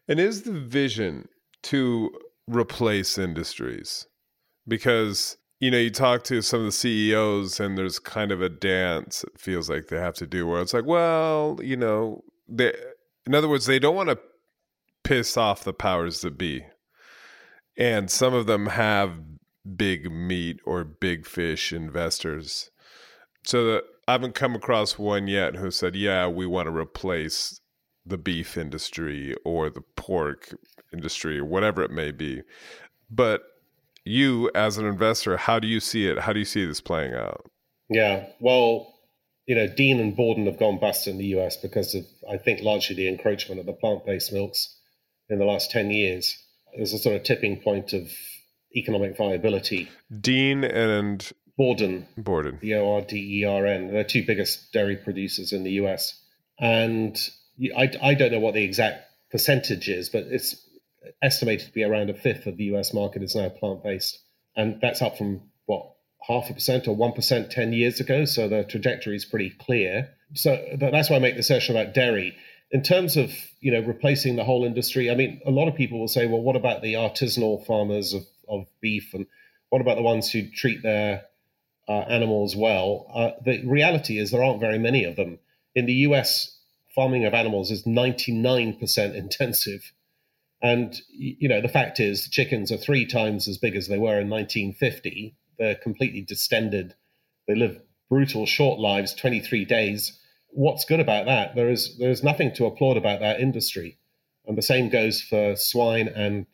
And 0.07 0.19
is 0.19 0.41
the 0.41 0.59
vision 0.59 1.29
to 1.63 2.09
replace 2.47 3.17
industries? 3.17 4.07
Because 4.67 5.37
you 5.59 5.69
know, 5.69 5.77
you 5.77 5.89
talk 5.89 6.23
to 6.23 6.41
some 6.41 6.61
of 6.61 6.65
the 6.67 6.71
CEOs 6.71 7.59
and 7.59 7.77
there's 7.77 7.99
kind 7.99 8.31
of 8.31 8.41
a 8.41 8.47
dance 8.47 9.23
it 9.25 9.37
feels 9.37 9.69
like 9.69 9.87
they 9.87 9.99
have 9.99 10.15
to 10.15 10.25
do 10.25 10.47
where 10.47 10.61
it's 10.61 10.73
like, 10.73 10.85
well, 10.85 11.59
you 11.61 11.75
know, 11.75 12.23
they 12.47 12.73
in 13.29 13.35
other 13.35 13.47
words, 13.47 13.67
they 13.67 13.77
don't 13.77 13.95
want 13.95 14.09
to 14.09 14.17
piss 15.03 15.37
off 15.37 15.63
the 15.63 15.71
powers 15.71 16.21
that 16.21 16.35
be. 16.35 16.65
And 17.77 18.09
some 18.09 18.33
of 18.33 18.47
them 18.47 18.65
have 18.65 19.19
big 19.77 20.11
meat 20.11 20.59
or 20.65 20.83
big 20.83 21.27
fish 21.27 21.71
investors. 21.71 22.71
So 23.43 23.81
I 24.07 24.13
haven't 24.13 24.33
come 24.33 24.55
across 24.55 24.97
one 24.97 25.27
yet 25.27 25.57
who 25.57 25.69
said, 25.69 25.95
"Yeah, 25.95 26.25
we 26.25 26.47
want 26.47 26.69
to 26.69 26.75
replace 26.75 27.61
the 28.03 28.17
beef 28.17 28.57
industry 28.57 29.35
or 29.45 29.69
the 29.69 29.83
pork 29.95 30.55
industry 30.91 31.37
or 31.37 31.45
whatever 31.45 31.83
it 31.83 31.91
may 31.91 32.09
be." 32.09 32.41
But 33.11 33.43
you 34.05 34.49
as 34.55 34.79
an 34.79 34.87
investor, 34.87 35.37
how 35.37 35.59
do 35.59 35.67
you 35.67 35.79
see 35.79 36.07
it? 36.07 36.21
How 36.21 36.33
do 36.33 36.39
you 36.39 36.45
see 36.45 36.65
this 36.65 36.81
playing 36.81 37.13
out? 37.13 37.45
Yeah, 37.89 38.25
well, 38.39 38.98
you 39.49 39.55
know, 39.55 39.65
Dean 39.65 39.99
and 39.99 40.15
Borden 40.15 40.45
have 40.45 40.59
gone 40.59 40.77
bust 40.77 41.07
in 41.07 41.17
the 41.17 41.25
US 41.39 41.57
because 41.57 41.95
of, 41.95 42.05
I 42.31 42.37
think, 42.37 42.61
largely 42.61 42.95
the 42.95 43.07
encroachment 43.07 43.59
of 43.59 43.65
the 43.65 43.73
plant 43.73 44.05
based 44.05 44.31
milks 44.31 44.77
in 45.27 45.39
the 45.39 45.45
last 45.45 45.71
10 45.71 45.89
years. 45.89 46.37
There's 46.77 46.93
a 46.93 46.99
sort 46.99 47.15
of 47.15 47.23
tipping 47.23 47.59
point 47.59 47.93
of 47.93 48.11
economic 48.75 49.17
viability. 49.17 49.89
Dean 50.21 50.63
and 50.63 51.27
Borden. 51.57 52.05
Borden. 52.15 52.59
B 52.61 52.75
O 52.75 52.93
R 52.93 53.01
D 53.01 53.41
E 53.41 53.45
R 53.45 53.65
N. 53.65 53.91
They're 53.91 54.03
two 54.03 54.23
biggest 54.23 54.71
dairy 54.71 54.97
producers 54.97 55.51
in 55.51 55.63
the 55.63 55.71
US. 55.81 56.13
And 56.59 57.19
I, 57.75 57.89
I 58.03 58.13
don't 58.13 58.31
know 58.31 58.39
what 58.39 58.53
the 58.53 58.63
exact 58.63 59.03
percentage 59.31 59.89
is, 59.89 60.09
but 60.09 60.25
it's 60.29 60.63
estimated 61.23 61.65
to 61.65 61.73
be 61.73 61.83
around 61.83 62.11
a 62.11 62.13
fifth 62.13 62.45
of 62.45 62.55
the 62.55 62.65
US 62.65 62.93
market 62.93 63.23
is 63.23 63.35
now 63.35 63.49
plant 63.49 63.81
based. 63.81 64.19
And 64.55 64.79
that's 64.79 65.01
up 65.01 65.17
from 65.17 65.48
half 66.21 66.49
a 66.49 66.53
percent 66.53 66.87
or 66.87 66.95
1% 66.95 67.49
10 67.49 67.73
years 67.73 67.99
ago. 67.99 68.25
So 68.25 68.47
the 68.47 68.63
trajectory 68.63 69.15
is 69.15 69.25
pretty 69.25 69.51
clear. 69.51 70.09
So 70.33 70.63
that's 70.77 71.09
why 71.09 71.15
I 71.15 71.19
make 71.19 71.37
the 71.37 71.43
session 71.43 71.75
about 71.75 71.93
dairy. 71.93 72.35
In 72.71 72.83
terms 72.83 73.17
of 73.17 73.31
you 73.61 73.71
know 73.71 73.81
replacing 73.81 74.35
the 74.35 74.43
whole 74.43 74.63
industry, 74.63 75.09
I 75.09 75.15
mean, 75.15 75.41
a 75.45 75.49
lot 75.49 75.67
of 75.67 75.75
people 75.75 75.99
will 75.99 76.07
say, 76.07 76.27
well, 76.27 76.41
what 76.41 76.55
about 76.55 76.83
the 76.83 76.93
artisanal 76.93 77.65
farmers 77.65 78.13
of, 78.13 78.23
of 78.47 78.67
beef, 78.79 79.13
and 79.15 79.25
what 79.69 79.81
about 79.81 79.95
the 79.95 80.03
ones 80.03 80.31
who 80.31 80.47
treat 80.51 80.83
their 80.83 81.23
uh, 81.87 81.91
animals 81.91 82.55
well? 82.55 83.07
Uh, 83.11 83.31
the 83.43 83.65
reality 83.65 84.19
is 84.19 84.29
there 84.29 84.43
aren't 84.43 84.59
very 84.59 84.77
many 84.77 85.05
of 85.05 85.15
them. 85.15 85.39
In 85.73 85.87
the 85.87 85.93
U.S., 85.93 86.55
farming 86.93 87.25
of 87.25 87.33
animals 87.33 87.71
is 87.71 87.85
99% 87.85 89.15
intensive, 89.15 89.91
and 90.61 91.01
you 91.09 91.49
know 91.49 91.61
the 91.61 91.69
fact 91.69 91.99
is, 91.99 92.29
chickens 92.29 92.71
are 92.71 92.77
three 92.77 93.07
times 93.07 93.47
as 93.47 93.57
big 93.57 93.75
as 93.75 93.87
they 93.87 93.97
were 93.97 94.19
in 94.19 94.29
1950 94.29 95.35
they're 95.59 95.75
completely 95.75 96.21
distended. 96.21 96.95
They 97.47 97.55
live 97.55 97.79
brutal, 98.09 98.45
short 98.45 98.79
lives, 98.79 99.13
23 99.13 99.65
days. 99.65 100.17
What's 100.49 100.85
good 100.85 100.99
about 100.99 101.25
that? 101.27 101.55
There 101.55 101.69
is 101.69 101.97
there's 101.99 102.23
nothing 102.23 102.53
to 102.55 102.65
applaud 102.65 102.97
about 102.97 103.19
that 103.19 103.39
industry, 103.39 103.99
and 104.47 104.57
the 104.57 104.63
same 104.63 104.89
goes 104.89 105.21
for 105.21 105.55
swine 105.55 106.07
and 106.07 106.47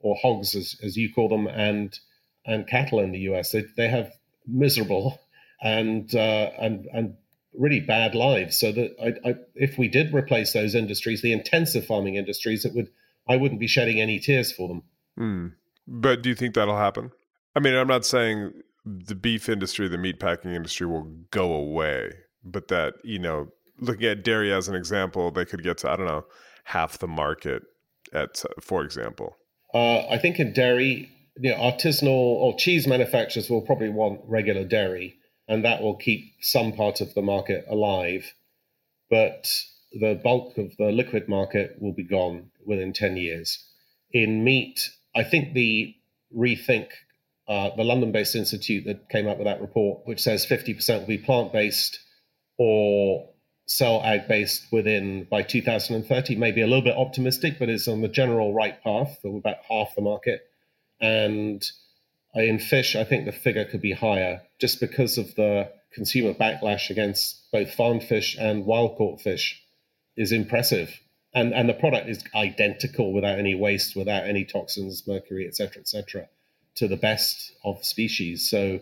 or 0.00 0.16
hogs, 0.20 0.54
as, 0.54 0.76
as 0.82 0.96
you 0.96 1.12
call 1.12 1.28
them, 1.28 1.46
and 1.46 1.98
and 2.46 2.66
cattle 2.66 3.00
in 3.00 3.12
the 3.12 3.20
U.S. 3.20 3.52
They 3.52 3.64
they 3.76 3.88
have 3.88 4.10
miserable 4.46 5.20
and 5.62 6.14
uh, 6.14 6.50
and 6.58 6.86
and 6.92 7.16
really 7.54 7.80
bad 7.80 8.14
lives. 8.14 8.58
So 8.58 8.72
that 8.72 8.96
I, 9.00 9.28
I, 9.28 9.34
if 9.54 9.76
we 9.76 9.88
did 9.88 10.14
replace 10.14 10.52
those 10.52 10.74
industries, 10.74 11.20
the 11.20 11.32
intensive 11.32 11.86
farming 11.86 12.16
industries, 12.16 12.64
it 12.64 12.74
would 12.74 12.88
I 13.28 13.36
wouldn't 13.36 13.60
be 13.60 13.68
shedding 13.68 14.00
any 14.00 14.18
tears 14.18 14.50
for 14.50 14.68
them. 14.68 14.82
Mm. 15.18 15.52
But 15.86 16.22
do 16.22 16.28
you 16.28 16.34
think 16.34 16.54
that'll 16.54 16.76
happen? 16.76 17.12
I 17.54 17.60
mean, 17.60 17.74
I'm 17.74 17.88
not 17.88 18.04
saying 18.04 18.52
the 18.84 19.14
beef 19.14 19.48
industry, 19.48 19.88
the 19.88 19.98
meat 19.98 20.18
packing 20.18 20.54
industry 20.54 20.86
will 20.86 21.04
go 21.30 21.52
away, 21.52 22.12
but 22.44 22.68
that, 22.68 22.94
you 23.04 23.18
know, 23.18 23.48
looking 23.78 24.06
at 24.06 24.24
dairy 24.24 24.52
as 24.52 24.68
an 24.68 24.74
example, 24.74 25.30
they 25.30 25.44
could 25.44 25.62
get 25.62 25.78
to, 25.78 25.90
I 25.90 25.96
don't 25.96 26.06
know, 26.06 26.24
half 26.64 26.98
the 26.98 27.08
market 27.08 27.62
at, 28.12 28.42
for 28.60 28.82
example. 28.82 29.36
Uh, 29.74 30.06
I 30.08 30.18
think 30.18 30.38
in 30.38 30.52
dairy, 30.52 31.10
you 31.38 31.50
know, 31.50 31.56
artisanal 31.56 32.08
or 32.08 32.56
cheese 32.56 32.86
manufacturers 32.86 33.48
will 33.48 33.62
probably 33.62 33.88
want 33.88 34.20
regular 34.26 34.64
dairy, 34.64 35.16
and 35.48 35.64
that 35.64 35.82
will 35.82 35.96
keep 35.96 36.34
some 36.40 36.72
part 36.72 37.00
of 37.00 37.14
the 37.14 37.22
market 37.22 37.64
alive. 37.68 38.32
But 39.10 39.48
the 39.92 40.18
bulk 40.22 40.56
of 40.58 40.76
the 40.76 40.90
liquid 40.90 41.28
market 41.28 41.76
will 41.80 41.92
be 41.92 42.04
gone 42.04 42.50
within 42.64 42.92
10 42.92 43.16
years. 43.16 43.64
In 44.10 44.44
meat, 44.44 44.90
I 45.14 45.24
think 45.24 45.54
the 45.54 45.94
rethink 46.34 46.88
uh, 47.48 47.70
the 47.76 47.84
London 47.84 48.12
based 48.12 48.36
institute 48.36 48.84
that 48.86 49.08
came 49.08 49.26
up 49.26 49.38
with 49.38 49.46
that 49.46 49.60
report, 49.60 50.06
which 50.06 50.20
says 50.20 50.46
50% 50.46 51.00
will 51.00 51.06
be 51.06 51.18
plant 51.18 51.52
based 51.52 51.98
or 52.56 53.28
cell 53.66 54.02
ag 54.04 54.28
based 54.28 54.66
within 54.70 55.24
by 55.24 55.42
2030. 55.42 56.36
Maybe 56.36 56.62
a 56.62 56.66
little 56.66 56.82
bit 56.82 56.96
optimistic, 56.96 57.58
but 57.58 57.68
is 57.68 57.88
on 57.88 58.00
the 58.00 58.08
general 58.08 58.54
right 58.54 58.80
path 58.82 59.18
for 59.22 59.36
about 59.36 59.56
half 59.68 59.94
the 59.94 60.02
market. 60.02 60.42
And 61.00 61.64
in 62.34 62.58
fish, 62.60 62.94
I 62.94 63.04
think 63.04 63.24
the 63.24 63.32
figure 63.32 63.64
could 63.64 63.82
be 63.82 63.92
higher 63.92 64.42
just 64.60 64.78
because 64.78 65.18
of 65.18 65.34
the 65.34 65.70
consumer 65.92 66.34
backlash 66.34 66.90
against 66.90 67.50
both 67.50 67.74
farmed 67.74 68.04
fish 68.04 68.36
and 68.38 68.64
wild 68.64 68.96
caught 68.96 69.20
fish 69.20 69.62
is 70.16 70.30
impressive. 70.30 71.00
And, 71.34 71.52
and 71.52 71.68
the 71.68 71.74
product 71.74 72.08
is 72.08 72.22
identical 72.34 73.12
without 73.12 73.38
any 73.38 73.54
waste, 73.54 73.96
without 73.96 74.26
any 74.26 74.44
toxins, 74.44 75.06
mercury, 75.08 75.46
et 75.46 75.56
cetera, 75.56 75.80
et 75.80 75.88
cetera 75.88 76.28
to 76.76 76.88
the 76.88 76.96
best 76.96 77.52
of 77.64 77.84
species. 77.84 78.48
So, 78.48 78.80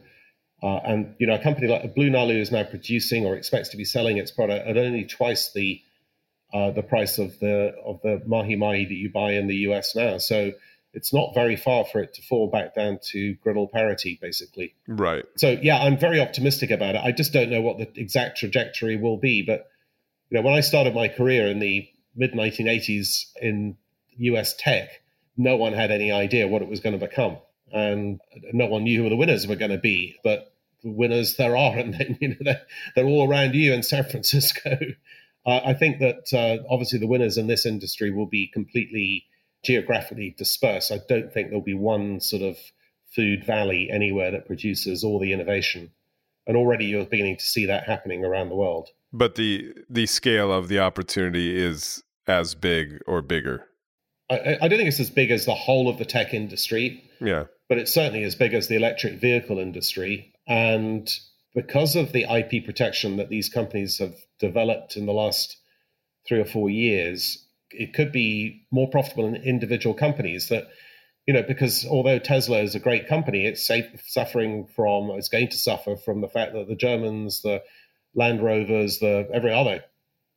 uh, 0.63 0.77
and 0.85 1.15
you 1.19 1.27
know, 1.27 1.35
a 1.35 1.43
company 1.43 1.69
like 1.69 1.95
BlueNalu 1.95 2.41
is 2.41 2.53
now 2.53 2.65
producing 2.65 3.27
or 3.27 3.37
expects 3.37 3.71
to 3.71 3.77
be 3.77 3.85
selling 3.85 4.19
its 4.19 4.31
product 4.31 4.67
at 4.67 4.77
only 4.77 5.05
twice 5.07 5.53
the 5.53 5.81
uh, 6.53 6.71
the 6.73 6.83
price 6.83 7.19
of 7.19 7.39
the 7.39 7.73
of 7.85 8.01
the 8.03 8.23
mahi 8.27 8.57
mahi 8.57 8.85
that 8.85 8.95
you 8.95 9.11
buy 9.11 9.33
in 9.33 9.47
the 9.47 9.57
US 9.69 9.95
now. 9.95 10.19
So 10.19 10.53
it's 10.93 11.15
not 11.15 11.35
very 11.35 11.57
far 11.57 11.85
for 11.85 12.03
it 12.03 12.15
to 12.15 12.23
fall 12.23 12.51
back 12.51 12.75
down 12.75 12.99
to 13.13 13.35
griddle 13.35 13.69
parity, 13.69 14.19
basically. 14.21 14.75
Right. 14.89 15.25
So 15.37 15.57
yeah, 15.63 15.79
I'm 15.79 15.99
very 15.99 16.21
optimistic 16.21 16.71
about 16.71 16.97
it. 16.97 17.01
I 17.03 17.13
just 17.13 17.33
don't 17.33 17.51
know 17.51 17.61
what 17.61 17.79
the 17.79 17.89
exact 17.95 18.39
trajectory 18.39 18.97
will 18.97 19.17
be, 19.17 19.43
but 19.43 19.71
You 20.31 20.39
know, 20.39 20.43
when 20.43 20.55
I 20.55 20.61
started 20.61 20.95
my 20.95 21.09
career 21.09 21.49
in 21.49 21.59
the 21.59 21.89
mid 22.15 22.33
1980s 22.33 23.33
in 23.41 23.77
US 24.17 24.55
tech, 24.55 24.89
no 25.37 25.57
one 25.57 25.73
had 25.73 25.91
any 25.91 26.13
idea 26.13 26.47
what 26.47 26.63
it 26.63 26.69
was 26.69 26.81
going 26.81 26.99
to 26.99 27.05
become. 27.05 27.39
And 27.73 28.21
no 28.53 28.67
one 28.67 28.85
knew 28.85 29.03
who 29.03 29.09
the 29.09 29.17
winners 29.17 29.47
were 29.47 29.57
going 29.57 29.71
to 29.71 29.79
be. 29.79 30.17
But 30.25 30.53
the 30.83 30.91
winners 30.91 31.37
there 31.37 31.57
are, 31.57 31.77
and 31.79 31.95
then, 31.95 32.19
you 32.21 32.29
know, 32.29 32.37
they're, 32.41 32.63
they're 32.95 33.07
all 33.07 33.29
around 33.29 33.55
you 33.55 33.73
in 33.73 33.83
San 33.83 34.05
Francisco. 34.05 34.79
Uh, 35.47 35.61
I 35.65 35.73
think 35.73 36.01
that 36.01 36.35
uh, 36.35 36.63
obviously 36.71 36.99
the 36.99 37.07
winners 37.07 37.39
in 37.39 37.47
this 37.47 37.65
industry 37.65 38.11
will 38.11 38.27
be 38.27 38.47
completely 38.47 39.25
geographically 39.65 40.35
dispersed. 40.37 40.93
I 40.93 40.99
don't 41.09 41.33
think 41.33 41.49
there'll 41.49 41.65
be 41.65 41.73
one 41.73 42.21
sort 42.21 42.43
of 42.43 42.59
food 43.15 43.45
valley 43.45 43.89
anywhere 43.91 44.31
that 44.33 44.47
produces 44.47 45.03
all 45.03 45.19
the 45.19 45.33
innovation. 45.33 45.91
And 46.47 46.57
already 46.57 46.87
you're 46.87 47.05
beginning 47.05 47.37
to 47.39 47.47
see 47.47 47.67
that 47.67 47.85
happening 47.85 48.25
around 48.25 48.49
the 48.49 48.55
world. 48.55 48.89
But 49.13 49.35
the 49.35 49.73
the 49.89 50.07
scale 50.07 50.53
of 50.53 50.69
the 50.69 50.79
opportunity 50.79 51.57
is 51.57 52.03
as 52.27 52.55
big 52.55 53.01
or 53.07 53.23
bigger. 53.23 53.67
I, 54.31 54.59
I 54.63 54.69
don't 54.69 54.79
think 54.79 54.89
it's 54.89 55.01
as 55.01 55.11
big 55.11 55.31
as 55.31 55.45
the 55.45 55.55
whole 55.55 55.89
of 55.89 55.99
the 55.99 56.05
tech 56.05 56.33
industry. 56.33 57.03
Yeah. 57.21 57.45
But 57.71 57.79
it's 57.79 57.95
certainly 57.95 58.25
as 58.25 58.35
big 58.35 58.53
as 58.53 58.69
the 58.69 58.75
electric 58.75 59.21
vehicle 59.21 59.59
industry. 59.59 60.35
And 60.47 61.09
because 61.55 61.97
of 61.97 62.13
the 62.13 62.25
IP 62.25 62.65
protection 62.65 63.17
that 63.17 63.29
these 63.29 63.49
companies 63.49 63.99
have 63.99 64.17
developed 64.41 64.97
in 64.97 65.07
the 65.07 65.13
last 65.13 65.57
three 66.27 66.41
or 66.41 66.45
four 66.45 66.69
years, 66.69 67.47
it 67.71 67.95
could 67.95 68.11
be 68.11 68.67
more 68.73 68.91
profitable 68.91 69.27
in 69.27 69.37
individual 69.37 69.95
companies 69.95 70.49
that 70.49 70.65
you 71.27 71.35
know 71.35 71.43
because 71.43 71.87
although 71.87 72.19
tesla 72.19 72.59
is 72.59 72.75
a 72.75 72.81
great 72.81 73.07
company 73.07 73.47
it's 73.47 73.71
suffering 74.07 74.67
from 74.75 75.11
it's 75.11 75.29
going 75.29 75.49
to 75.49 75.57
suffer 75.57 75.97
from 75.97 76.21
the 76.21 76.29
fact 76.29 76.53
that 76.55 76.67
the 76.67 76.75
germans 76.75 77.43
the 77.43 77.63
land 78.15 78.43
rovers 78.43 78.99
the 78.99 79.29
every 79.33 79.53
other 79.53 79.85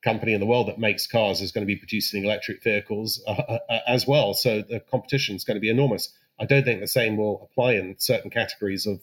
company 0.04 0.34
in 0.34 0.40
the 0.40 0.46
world 0.46 0.68
that 0.68 0.78
makes 0.78 1.08
cars 1.08 1.42
is 1.42 1.52
going 1.52 1.66
to 1.66 1.74
be 1.74 1.78
producing 1.78 2.24
electric 2.24 2.62
vehicles 2.63 3.24
uh, 3.25 3.58
uh 3.70 3.80
as 3.88 4.06
well 4.06 4.34
so 4.34 4.62
the 4.62 4.80
competition 4.80 5.36
is 5.36 5.44
going 5.44 5.56
to 5.56 5.62
be 5.62 5.70
enormous 5.70 6.13
i 6.40 6.46
don't 6.46 6.63
think 6.63 6.80
the 6.80 6.88
same 6.88 7.18
will 7.18 7.50
apply 7.52 7.74
in 7.74 7.96
certain 8.00 8.30
categories 8.30 8.86
of 8.86 9.00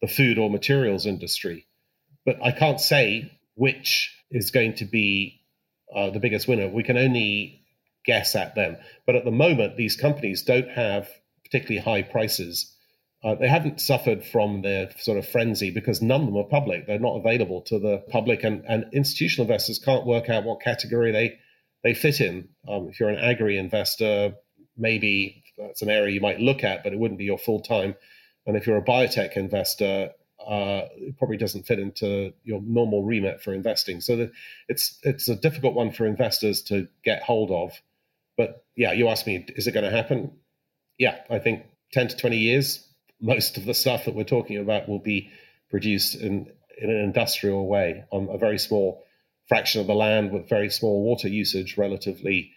the 0.00 0.08
food 0.08 0.38
or 0.38 0.50
materials 0.50 1.06
industry 1.06 1.66
but 2.24 2.36
i 2.42 2.50
can't 2.50 2.80
say 2.80 3.30
which 3.54 4.14
is 4.30 4.50
going 4.50 4.74
to 4.74 4.84
be 4.84 5.40
uh, 5.94 6.10
the 6.10 6.18
biggest 6.18 6.48
winner 6.48 6.68
we 6.68 6.82
can 6.82 6.96
only 6.96 7.64
guess 8.04 8.36
at 8.36 8.54
them. 8.54 8.76
But 9.06 9.16
at 9.16 9.24
the 9.24 9.30
moment, 9.30 9.76
these 9.76 9.96
companies 9.96 10.42
don't 10.42 10.68
have 10.68 11.08
particularly 11.44 11.80
high 11.80 12.02
prices. 12.02 12.70
Uh, 13.22 13.34
they 13.34 13.48
haven't 13.48 13.80
suffered 13.80 14.24
from 14.24 14.62
their 14.62 14.90
sort 14.98 15.18
of 15.18 15.26
frenzy 15.26 15.70
because 15.70 16.02
none 16.02 16.20
of 16.20 16.26
them 16.26 16.36
are 16.36 16.44
public. 16.44 16.86
They're 16.86 16.98
not 16.98 17.16
available 17.16 17.62
to 17.62 17.78
the 17.78 17.98
public, 18.10 18.44
and, 18.44 18.64
and 18.68 18.86
institutional 18.92 19.46
investors 19.46 19.78
can't 19.78 20.06
work 20.06 20.28
out 20.28 20.44
what 20.44 20.60
category 20.60 21.12
they 21.12 21.38
they 21.82 21.94
fit 21.94 22.20
in. 22.20 22.48
Um, 22.68 22.88
if 22.90 23.00
you're 23.00 23.10
an 23.10 23.18
agri 23.18 23.58
investor, 23.58 24.34
maybe 24.76 25.43
that's 25.56 25.82
an 25.82 25.90
area 25.90 26.14
you 26.14 26.20
might 26.20 26.40
look 26.40 26.64
at, 26.64 26.82
but 26.84 26.92
it 26.92 26.98
wouldn't 26.98 27.18
be 27.18 27.24
your 27.24 27.38
full 27.38 27.60
time. 27.60 27.94
And 28.46 28.56
if 28.56 28.66
you're 28.66 28.76
a 28.76 28.84
biotech 28.84 29.36
investor, 29.36 30.10
uh, 30.44 30.82
it 30.96 31.16
probably 31.16 31.36
doesn't 31.36 31.66
fit 31.66 31.78
into 31.78 32.32
your 32.42 32.60
normal 32.62 33.02
remit 33.04 33.42
for 33.42 33.54
investing. 33.54 34.00
So 34.00 34.16
the, 34.16 34.32
it's 34.68 34.98
it's 35.02 35.28
a 35.28 35.36
difficult 35.36 35.74
one 35.74 35.92
for 35.92 36.06
investors 36.06 36.62
to 36.64 36.88
get 37.04 37.22
hold 37.22 37.50
of. 37.50 37.72
But 38.36 38.64
yeah, 38.76 38.92
you 38.92 39.08
asked 39.08 39.26
me, 39.26 39.46
is 39.56 39.66
it 39.66 39.72
going 39.72 39.84
to 39.84 39.90
happen? 39.90 40.32
Yeah, 40.98 41.16
I 41.30 41.38
think 41.38 41.64
10 41.92 42.08
to 42.08 42.16
20 42.16 42.36
years, 42.36 42.86
most 43.20 43.56
of 43.56 43.64
the 43.64 43.74
stuff 43.74 44.04
that 44.04 44.14
we're 44.14 44.24
talking 44.24 44.58
about 44.58 44.88
will 44.88 44.98
be 44.98 45.30
produced 45.70 46.16
in, 46.16 46.50
in 46.80 46.90
an 46.90 46.96
industrial 46.96 47.66
way 47.66 48.04
on 48.10 48.28
a 48.30 48.38
very 48.38 48.58
small 48.58 49.04
fraction 49.46 49.80
of 49.80 49.86
the 49.86 49.94
land 49.94 50.32
with 50.32 50.48
very 50.48 50.70
small 50.70 51.02
water 51.04 51.28
usage 51.28 51.76
relatively 51.76 52.52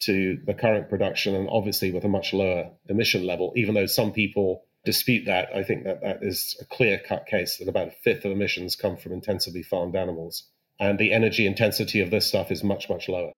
to 0.00 0.38
the 0.44 0.54
current 0.54 0.88
production 0.88 1.34
and 1.34 1.48
obviously 1.50 1.92
with 1.92 2.04
a 2.04 2.08
much 2.08 2.32
lower 2.32 2.70
emission 2.88 3.26
level, 3.26 3.52
even 3.56 3.74
though 3.74 3.86
some 3.86 4.12
people 4.12 4.64
dispute 4.84 5.26
that. 5.26 5.48
I 5.54 5.62
think 5.62 5.84
that 5.84 6.00
that 6.02 6.18
is 6.22 6.56
a 6.60 6.64
clear 6.64 7.00
cut 7.06 7.26
case 7.26 7.58
that 7.58 7.68
about 7.68 7.88
a 7.88 7.92
fifth 8.02 8.24
of 8.24 8.32
emissions 8.32 8.76
come 8.76 8.96
from 8.96 9.12
intensively 9.12 9.62
farmed 9.62 9.96
animals. 9.96 10.44
And 10.80 10.98
the 10.98 11.12
energy 11.12 11.46
intensity 11.46 12.00
of 12.00 12.10
this 12.10 12.26
stuff 12.26 12.52
is 12.52 12.62
much, 12.62 12.88
much 12.88 13.08
lower. 13.08 13.32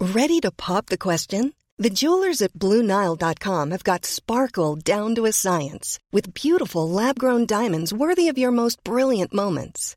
Ready 0.00 0.40
to 0.40 0.50
pop 0.50 0.86
the 0.86 0.98
question? 0.98 1.52
The 1.78 1.90
jewelers 1.90 2.42
at 2.42 2.52
Bluenile.com 2.52 3.70
have 3.70 3.84
got 3.84 4.04
sparkle 4.04 4.76
down 4.76 5.14
to 5.14 5.24
a 5.24 5.32
science 5.32 5.98
with 6.12 6.34
beautiful 6.34 6.88
lab 6.88 7.18
grown 7.18 7.46
diamonds 7.46 7.92
worthy 7.92 8.28
of 8.28 8.36
your 8.36 8.50
most 8.50 8.84
brilliant 8.84 9.32
moments. 9.32 9.96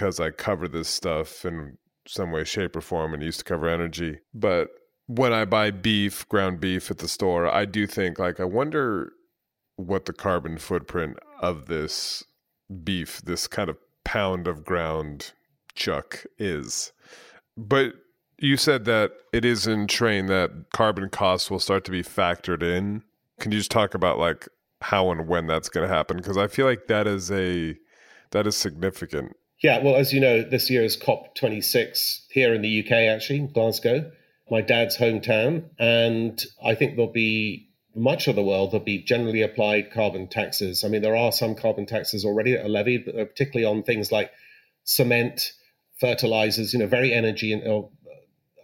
because 0.00 0.18
I 0.18 0.30
cover 0.30 0.66
this 0.66 0.88
stuff 0.88 1.44
in 1.44 1.76
some 2.06 2.32
way, 2.32 2.42
shape, 2.44 2.74
or 2.74 2.80
form 2.80 3.12
and 3.12 3.22
used 3.22 3.40
to 3.40 3.44
cover 3.44 3.68
energy. 3.68 4.20
But 4.32 4.68
when 5.06 5.34
I 5.34 5.44
buy 5.44 5.70
beef, 5.72 6.26
ground 6.26 6.58
beef 6.58 6.90
at 6.90 6.98
the 6.98 7.06
store, 7.06 7.46
I 7.46 7.66
do 7.66 7.86
think, 7.86 8.18
like, 8.18 8.40
I 8.40 8.44
wonder 8.44 9.12
what 9.76 10.06
the 10.06 10.14
carbon 10.14 10.56
footprint 10.56 11.18
of 11.42 11.66
this 11.66 12.24
beef, 12.82 13.20
this 13.20 13.46
kind 13.46 13.68
of 13.68 13.76
pound 14.02 14.48
of 14.48 14.64
ground 14.64 15.32
chuck 15.74 16.24
is. 16.38 16.92
But 17.58 17.92
you 18.38 18.56
said 18.56 18.86
that 18.86 19.12
it 19.34 19.44
is 19.44 19.66
in 19.66 19.86
train 19.86 20.26
that 20.26 20.50
carbon 20.72 21.10
costs 21.10 21.50
will 21.50 21.60
start 21.60 21.84
to 21.84 21.90
be 21.90 22.02
factored 22.02 22.62
in. 22.62 23.02
Can 23.38 23.52
you 23.52 23.58
just 23.58 23.70
talk 23.70 23.92
about 23.92 24.18
like 24.18 24.48
how 24.80 25.10
and 25.10 25.28
when 25.28 25.46
that's 25.46 25.68
going 25.68 25.86
to 25.86 25.94
happen? 25.94 26.16
Because 26.16 26.38
I 26.38 26.46
feel 26.46 26.64
like 26.64 26.86
that 26.86 27.06
is 27.06 27.30
a 27.30 27.76
that 28.30 28.46
is 28.46 28.56
significant. 28.56 29.36
Yeah, 29.62 29.82
well, 29.82 29.96
as 29.96 30.12
you 30.12 30.20
know, 30.20 30.42
this 30.42 30.70
year 30.70 30.82
is 30.82 30.96
COP26 30.96 32.26
here 32.30 32.54
in 32.54 32.62
the 32.62 32.82
UK, 32.82 32.92
actually, 32.92 33.40
Glasgow, 33.40 34.10
my 34.50 34.62
dad's 34.62 34.96
hometown, 34.96 35.64
and 35.78 36.42
I 36.64 36.74
think 36.74 36.96
there'll 36.96 37.12
be 37.12 37.68
much 37.94 38.28
of 38.28 38.36
the 38.36 38.42
world 38.42 38.70
there'll 38.70 38.84
be 38.84 39.02
generally 39.02 39.42
applied 39.42 39.90
carbon 39.90 40.28
taxes. 40.28 40.84
I 40.84 40.88
mean, 40.88 41.02
there 41.02 41.16
are 41.16 41.32
some 41.32 41.54
carbon 41.54 41.86
taxes 41.86 42.24
already 42.24 42.52
that 42.52 42.64
are 42.64 42.68
levied, 42.68 43.04
but 43.04 43.16
particularly 43.16 43.64
on 43.64 43.82
things 43.82 44.12
like 44.12 44.30
cement 44.84 45.52
fertilizers, 45.98 46.72
you 46.72 46.78
know, 46.78 46.86
very 46.86 47.12
energy 47.12 47.52
and 47.52 47.66
uh, 47.66 47.82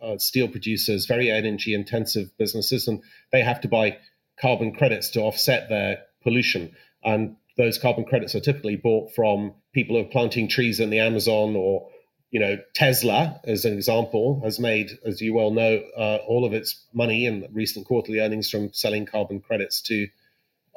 uh, 0.02 0.18
steel 0.18 0.48
producers, 0.48 1.06
very 1.06 1.30
energy 1.30 1.74
intensive 1.74 2.28
businesses, 2.38 2.88
and 2.88 3.02
they 3.32 3.42
have 3.42 3.60
to 3.60 3.68
buy 3.68 3.98
carbon 4.40 4.72
credits 4.72 5.10
to 5.10 5.20
offset 5.20 5.68
their 5.68 5.98
pollution. 6.22 6.72
And 7.04 7.36
those 7.56 7.78
carbon 7.78 8.04
credits 8.04 8.34
are 8.34 8.40
typically 8.40 8.76
bought 8.76 9.14
from 9.14 9.54
people 9.72 9.96
who 9.96 10.02
are 10.02 10.10
planting 10.10 10.48
trees 10.48 10.80
in 10.80 10.90
the 10.90 11.00
Amazon 11.00 11.56
or 11.56 11.88
you 12.30 12.40
know, 12.40 12.58
Tesla, 12.74 13.40
as 13.44 13.64
an 13.64 13.72
example, 13.72 14.40
has 14.44 14.58
made, 14.58 14.90
as 15.04 15.20
you 15.20 15.32
well 15.32 15.50
know, 15.50 15.82
uh, 15.96 16.18
all 16.26 16.44
of 16.44 16.52
its 16.52 16.84
money 16.92 17.24
in 17.24 17.48
recent 17.52 17.86
quarterly 17.86 18.20
earnings 18.20 18.50
from 18.50 18.72
selling 18.72 19.06
carbon 19.06 19.40
credits 19.40 19.80
to, 19.82 20.08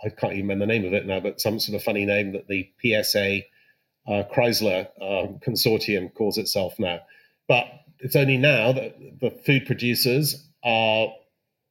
I 0.03 0.09
can't 0.09 0.33
even 0.33 0.47
remember 0.47 0.65
the 0.65 0.71
name 0.71 0.85
of 0.85 0.93
it 0.93 1.05
now, 1.05 1.19
but 1.19 1.41
some 1.41 1.59
sort 1.59 1.75
of 1.75 1.83
funny 1.83 2.05
name 2.05 2.33
that 2.33 2.47
the 2.47 2.69
PSA 2.81 3.41
uh, 4.07 4.23
Chrysler 4.33 4.87
um, 5.01 5.39
consortium 5.39 6.13
calls 6.13 6.37
itself 6.37 6.75
now. 6.77 6.99
But 7.47 7.65
it's 7.99 8.15
only 8.15 8.37
now 8.37 8.71
that 8.71 9.19
the 9.19 9.31
food 9.31 9.65
producers 9.65 10.47
are 10.63 11.09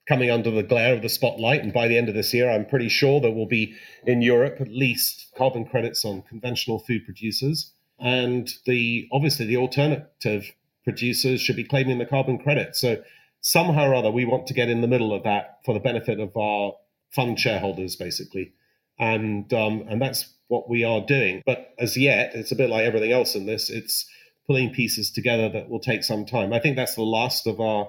coming 0.08 0.30
under 0.30 0.50
the 0.50 0.62
glare 0.62 0.94
of 0.94 1.02
the 1.02 1.08
spotlight. 1.08 1.62
And 1.62 1.72
by 1.72 1.86
the 1.86 1.98
end 1.98 2.08
of 2.08 2.14
this 2.14 2.32
year, 2.32 2.50
I'm 2.50 2.66
pretty 2.66 2.88
sure 2.88 3.20
there 3.20 3.30
will 3.30 3.46
be 3.46 3.74
in 4.06 4.22
Europe 4.22 4.60
at 4.60 4.68
least 4.68 5.26
carbon 5.36 5.66
credits 5.66 6.04
on 6.04 6.22
conventional 6.22 6.78
food 6.78 7.04
producers. 7.04 7.72
And 7.98 8.48
the 8.64 9.08
obviously 9.12 9.46
the 9.46 9.58
alternative 9.58 10.52
producers 10.84 11.40
should 11.40 11.56
be 11.56 11.64
claiming 11.64 11.98
the 11.98 12.06
carbon 12.06 12.38
credit. 12.38 12.74
So 12.74 13.02
somehow 13.40 13.90
or 13.90 13.94
other, 13.94 14.10
we 14.10 14.24
want 14.24 14.46
to 14.46 14.54
get 14.54 14.70
in 14.70 14.80
the 14.80 14.88
middle 14.88 15.12
of 15.12 15.24
that 15.24 15.58
for 15.64 15.74
the 15.74 15.80
benefit 15.80 16.20
of 16.20 16.36
our 16.36 16.72
fund 17.10 17.38
shareholders, 17.38 17.96
basically, 17.96 18.52
and 18.98 19.52
um, 19.52 19.84
and 19.88 20.00
that's 20.00 20.32
what 20.48 20.68
we 20.68 20.84
are 20.84 21.04
doing. 21.04 21.42
But 21.44 21.74
as 21.78 21.96
yet, 21.96 22.32
it's 22.34 22.52
a 22.52 22.56
bit 22.56 22.70
like 22.70 22.84
everything 22.84 23.12
else 23.12 23.34
in 23.34 23.46
this. 23.46 23.68
It's 23.70 24.06
pulling 24.46 24.72
pieces 24.72 25.10
together 25.10 25.48
that 25.50 25.68
will 25.68 25.80
take 25.80 26.02
some 26.02 26.24
time. 26.24 26.52
I 26.52 26.58
think 26.58 26.76
that's 26.76 26.94
the 26.94 27.02
last 27.02 27.46
of 27.46 27.60
our 27.60 27.88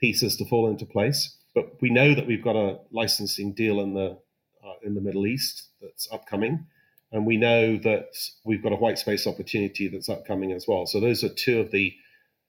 pieces 0.00 0.36
to 0.36 0.46
fall 0.46 0.68
into 0.68 0.86
place. 0.86 1.36
But 1.58 1.82
we 1.82 1.90
know 1.90 2.14
that 2.14 2.24
we've 2.24 2.42
got 2.42 2.54
a 2.54 2.78
licensing 2.92 3.52
deal 3.52 3.80
in 3.80 3.92
the 3.92 4.16
uh, 4.64 4.74
in 4.84 4.94
the 4.94 5.00
Middle 5.00 5.26
East 5.26 5.70
that's 5.82 6.06
upcoming, 6.12 6.66
and 7.10 7.26
we 7.26 7.36
know 7.36 7.76
that 7.78 8.16
we've 8.44 8.62
got 8.62 8.70
a 8.70 8.76
white 8.76 8.96
space 8.96 9.26
opportunity 9.26 9.88
that's 9.88 10.08
upcoming 10.08 10.52
as 10.52 10.66
well. 10.68 10.86
So 10.86 11.00
those 11.00 11.24
are 11.24 11.28
two 11.28 11.58
of 11.58 11.72
the 11.72 11.94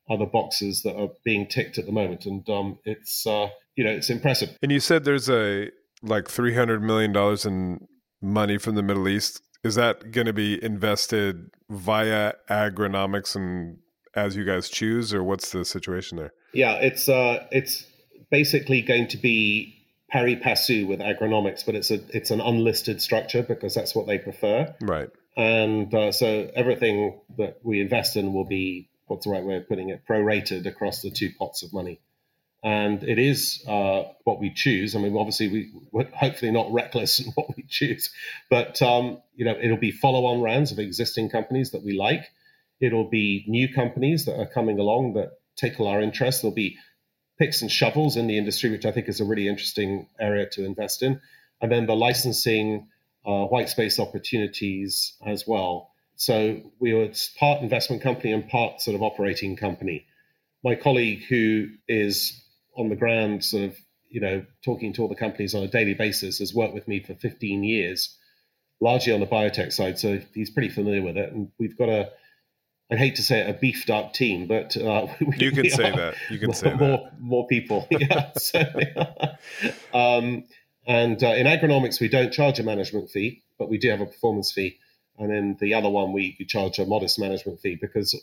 other 0.07 0.27
boxes 0.27 0.83
that 0.83 0.95
are 0.95 1.09
being 1.23 1.47
ticked 1.47 1.79
at 1.79 1.87
the 1.87 1.91
moment, 1.91 2.27
and 2.27 2.47
um, 2.51 2.77
it's 2.85 3.25
uh, 3.25 3.47
you 3.75 3.83
know 3.83 3.89
it's 3.89 4.11
impressive. 4.11 4.55
And 4.61 4.71
you 4.71 4.79
said 4.79 5.05
there's 5.05 5.27
a 5.27 5.71
like 6.03 6.29
three 6.29 6.53
hundred 6.53 6.83
million 6.83 7.11
dollars 7.11 7.47
in 7.47 7.87
money 8.21 8.59
from 8.59 8.75
the 8.75 8.83
Middle 8.83 9.07
East. 9.07 9.41
Is 9.63 9.73
that 9.73 10.11
going 10.11 10.27
to 10.27 10.33
be 10.33 10.63
invested 10.63 11.49
via 11.67 12.33
agronomics 12.47 13.35
and 13.35 13.79
as 14.15 14.35
you 14.35 14.45
guys 14.45 14.69
choose, 14.69 15.15
or 15.15 15.23
what's 15.23 15.51
the 15.51 15.65
situation 15.65 16.17
there? 16.17 16.33
Yeah, 16.53 16.73
it's 16.73 17.09
uh, 17.09 17.47
it's 17.51 17.85
basically 18.29 18.81
going 18.81 19.07
to 19.09 19.17
be 19.17 19.75
pari 20.09 20.35
passu 20.35 20.87
with 20.87 20.99
agronomics, 20.99 21.65
but 21.65 21.75
it's 21.75 21.91
a 21.91 21.99
it's 22.15 22.31
an 22.31 22.41
unlisted 22.41 23.01
structure 23.01 23.43
because 23.43 23.73
that's 23.73 23.95
what 23.95 24.07
they 24.07 24.17
prefer. 24.17 24.73
Right. 24.81 25.09
And 25.37 25.93
uh, 25.93 26.11
so 26.11 26.51
everything 26.53 27.19
that 27.37 27.59
we 27.63 27.79
invest 27.79 28.15
in 28.15 28.33
will 28.33 28.45
be 28.45 28.89
what's 29.07 29.25
the 29.25 29.31
right 29.31 29.43
way 29.43 29.55
of 29.55 29.67
putting 29.67 29.89
it 29.89 30.03
prorated 30.07 30.65
across 30.65 31.01
the 31.01 31.11
two 31.11 31.29
pots 31.37 31.63
of 31.63 31.73
money. 31.73 31.99
And 32.61 33.03
it 33.03 33.17
is 33.17 33.63
uh, 33.67 34.03
what 34.25 34.41
we 34.41 34.53
choose. 34.53 34.95
I 34.95 34.99
mean, 34.99 35.15
obviously, 35.15 35.47
we, 35.47 35.71
we're 35.91 36.09
hopefully 36.13 36.51
not 36.51 36.71
reckless 36.73 37.19
in 37.19 37.31
what 37.35 37.55
we 37.55 37.63
choose, 37.67 38.09
but 38.49 38.81
um, 38.81 39.21
you 39.35 39.45
know, 39.45 39.55
it'll 39.61 39.77
be 39.77 39.91
follow-on 39.91 40.41
rounds 40.41 40.71
of 40.71 40.79
existing 40.79 41.29
companies 41.29 41.71
that 41.71 41.83
we 41.83 41.97
like. 41.97 42.25
It'll 42.81 43.09
be 43.09 43.45
new 43.47 43.73
companies 43.73 44.25
that 44.25 44.37
are 44.37 44.45
coming 44.45 44.79
along 44.79 45.13
that 45.13 45.39
tickle 45.55 45.87
our 45.87 46.01
interest. 46.01 46.41
There'll 46.41 46.55
be 46.55 46.77
picks 47.39 47.61
and 47.61 47.71
shovels 47.71 48.17
in 48.17 48.27
the 48.27 48.37
industry, 48.37 48.69
which 48.69 48.85
I 48.85 48.91
think 48.91 49.07
is 49.07 49.21
a 49.21 49.25
really 49.25 49.47
interesting 49.47 50.07
area 50.19 50.47
to 50.51 50.65
invest 50.65 51.01
in. 51.01 51.21
And 51.61 51.71
then 51.71 51.87
the 51.87 51.95
licensing, 51.95 52.89
uh, 53.25 53.45
white 53.45 53.69
space 53.69 53.99
opportunities 53.99 55.13
as 55.25 55.47
well. 55.47 55.91
So 56.17 56.61
we 56.79 56.93
were 56.93 57.09
part 57.39 57.61
investment 57.61 58.01
company 58.01 58.33
and 58.33 58.47
part 58.47 58.81
sort 58.81 58.95
of 58.95 59.01
operating 59.01 59.55
company. 59.55 60.05
My 60.63 60.75
colleague, 60.75 61.23
who 61.29 61.69
is 61.87 62.41
on 62.75 62.89
the 62.89 62.97
ground, 62.97 63.45
sort 63.45 63.63
of, 63.63 63.77
you 64.09 64.19
know, 64.19 64.45
talking 64.63 64.91
to 64.93 65.01
all 65.01 65.07
the 65.07 65.15
companies 65.15 65.55
on 65.55 65.63
a 65.63 65.67
daily 65.67 65.93
basis, 65.93 66.39
has 66.39 66.53
worked 66.53 66.73
with 66.73 66.89
me 66.89 67.01
for 67.01 67.13
15 67.13 67.63
years, 67.63 68.17
largely 68.81 69.13
on 69.13 69.21
the 69.21 69.27
biotech 69.27 69.71
side. 69.71 69.97
So 69.97 70.19
he's 70.33 70.49
pretty 70.49 70.69
familiar 70.69 71.01
with 71.01 71.15
it. 71.15 71.31
And 71.31 71.51
we've 71.57 71.77
got 71.77 71.87
a 71.87 72.09
I 72.91 72.95
hate 72.95 73.17
to 73.17 73.23
say 73.23 73.41
it, 73.41 73.49
a 73.49 73.53
beefed 73.53 73.89
up 73.89 74.13
team, 74.13 74.47
but 74.47 74.75
uh, 74.75 75.07
we, 75.19 75.37
you 75.37 75.51
can 75.51 75.69
say 75.69 75.91
that. 75.91 76.15
You 76.29 76.39
can 76.39 76.47
more, 76.47 76.55
say 76.55 76.73
more, 76.73 76.97
that. 76.97 77.19
More 77.19 77.47
people, 77.47 77.87
yeah. 77.91 78.31
so, 78.37 78.63
um, 79.93 80.45
and 80.87 81.23
uh, 81.23 81.27
in 81.27 81.45
agronomics, 81.45 81.99
we 81.99 82.07
don't 82.07 82.33
charge 82.33 82.59
a 82.59 82.63
management 82.63 83.11
fee, 83.11 83.43
but 83.59 83.69
we 83.69 83.77
do 83.77 83.89
have 83.89 84.01
a 84.01 84.07
performance 84.07 84.51
fee. 84.51 84.79
And 85.19 85.29
then 85.29 85.57
the 85.59 85.73
other 85.73 85.89
one, 85.89 86.13
we, 86.13 86.35
we 86.39 86.45
charge 86.45 86.79
a 86.79 86.85
modest 86.85 87.19
management 87.19 87.59
fee 87.59 87.77
because 87.79 88.19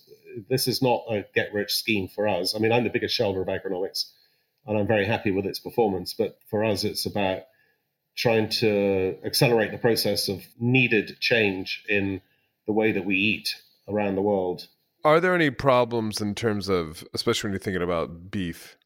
this 0.49 0.67
is 0.67 0.83
not 0.83 1.05
a 1.11 1.25
get 1.35 1.53
rich 1.53 1.75
scheme 1.75 2.09
for 2.09 2.27
us. 2.27 2.55
I 2.57 2.59
mean, 2.59 2.73
I'm 2.73 2.85
the 2.85 2.91
biggest 2.91 3.15
shareholder 3.15 3.43
of 3.43 3.49
agronomics, 3.49 4.11
and 4.67 4.79
I'm 4.79 4.87
very 4.87 5.05
happy 5.05 5.31
with 5.31 5.47
its 5.47 5.61
performance. 5.61 6.15
But 6.15 6.39
for 6.49 6.65
us, 6.65 6.85
it's 6.85 7.07
about 7.07 7.43
trying 8.17 8.49
to 8.49 9.17
accelerate 9.25 9.71
the 9.71 9.79
process 9.79 10.29
of 10.29 10.43
needed 10.59 11.19
change 11.21 11.85
in 11.89 12.23
the 12.67 12.73
way 12.73 12.93
that 12.93 13.05
we 13.05 13.17
eat 13.17 13.55
around 13.89 14.15
the 14.15 14.23
world. 14.23 14.69
Are 15.05 15.21
there 15.21 15.35
any 15.35 15.51
problems 15.51 16.21
in 16.21 16.35
terms 16.35 16.69
of, 16.69 17.05
especially 17.15 17.49
when 17.49 17.53
you're 17.53 17.61
thinking 17.61 17.83
about 17.83 18.31
beef, 18.31 18.77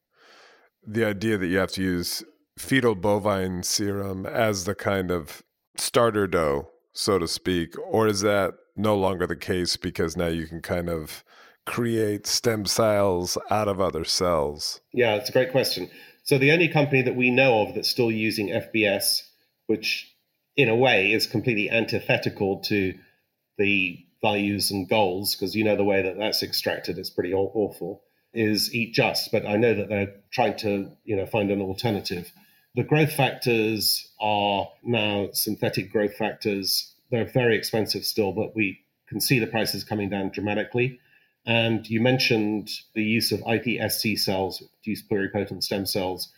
the 0.87 1.05
idea 1.05 1.39
that 1.39 1.47
you 1.47 1.59
have 1.59 1.73
to 1.73 1.83
use 1.83 2.23
fetal 2.59 2.95
bovine 2.95 3.63
serum 3.63 4.27
as 4.27 4.65
the 4.65 4.75
kind 4.75 5.11
of 5.11 5.43
starter 5.77 6.27
dough, 6.27 6.69
so 6.93 7.19
to 7.19 7.27
speak, 7.27 7.75
or 7.87 8.07
is 8.07 8.21
that 8.21 8.55
no 8.77 8.97
longer 8.97 9.27
the 9.27 9.37
case 9.37 9.77
because 9.77 10.17
now 10.17 10.27
you 10.27 10.47
can 10.47 10.61
kind 10.61 10.89
of 10.89 11.25
create 11.67 12.27
stem 12.27 12.67
cells 12.67 13.39
out 13.51 13.69
of 13.69 13.81
other 13.81 14.05
cells? 14.05 14.81
Yeah, 14.93 15.15
it's 15.15 15.31
a 15.31 15.33
great 15.33 15.53
question. 15.53 15.91
So 16.25 16.39
the 16.39 16.53
only 16.53 16.69
company 16.69 17.03
that 17.03 17.17
we 17.17 17.31
know 17.31 17.63
of 17.63 17.75
that's 17.75 17.89
still 17.89 18.11
using 18.11 18.49
FBS, 18.49 19.23
which 19.67 20.15
in 20.57 20.69
a 20.69 20.77
way 20.77 21.13
is 21.13 21.27
completely 21.27 21.71
antithetical 21.71 22.61
to 22.61 22.95
the 23.57 24.05
values 24.23 24.71
and 24.71 24.89
goals, 24.89 25.35
because 25.35 25.55
you 25.55 25.65
know 25.65 25.77
the 25.77 25.85
way 25.85 26.03
that 26.03 26.19
that's 26.19 26.43
extracted 26.43 26.99
is 26.99 27.11
pretty 27.11 27.33
awful, 27.33 28.03
is 28.33 28.75
Eat 28.75 28.95
Just. 28.95 29.33
But 29.33 29.47
I 29.47 29.57
know 29.57 29.75
that 29.75 29.89
they're 29.89 30.15
trying 30.31 30.57
to, 30.59 30.91
you 31.05 31.17
know, 31.17 31.27
find 31.27 31.51
an 31.51 31.61
alternative. 31.61 32.33
The 32.75 32.85
growth 32.85 33.13
factors 33.13 34.09
are 34.21 34.69
now 34.85 35.31
synthetic 35.33 35.91
growth 35.91 36.15
factors. 36.15 36.95
They're 37.11 37.25
very 37.25 37.57
expensive 37.57 38.05
still, 38.05 38.33
but 38.33 38.55
we 38.55 38.81
can 39.09 39.21
see 39.21 39.41
the 39.41 39.47
prices 39.47 39.83
coming 39.83 40.09
down 40.09 40.31
dramatically. 40.31 41.01
And 41.47 41.89
you 41.89 42.01
mentioned 42.01 42.71
the 42.95 43.03
use 43.03 43.33
of 43.33 43.41
iPSC 43.41 44.19
cells, 44.19 44.63
use 44.85 45.03
pluripotent 45.03 45.65
stem 45.65 45.87
cells, 45.87 46.33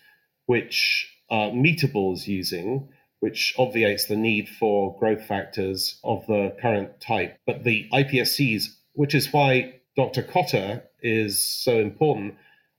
which 0.47 1.13
uh, 1.31 1.51
Meatable 1.51 2.15
is 2.15 2.27
using 2.29 2.89
which 3.23 3.55
obviates 3.57 4.07
the 4.07 4.17
need 4.17 4.49
for 4.49 4.99
growth 4.99 5.25
factors 5.25 6.01
of 6.03 6.27
the 6.27 6.57
current 6.61 7.01
type. 7.01 7.39
But 7.47 7.63
the 7.63 7.89
iPSCs, 7.93 8.65
which 8.95 9.15
is 9.15 9.33
why 9.33 9.77
Dr. 9.95 10.25
Kotter 10.25 10.83
is 11.01 11.41
so 11.41 11.79
important, 11.79 12.35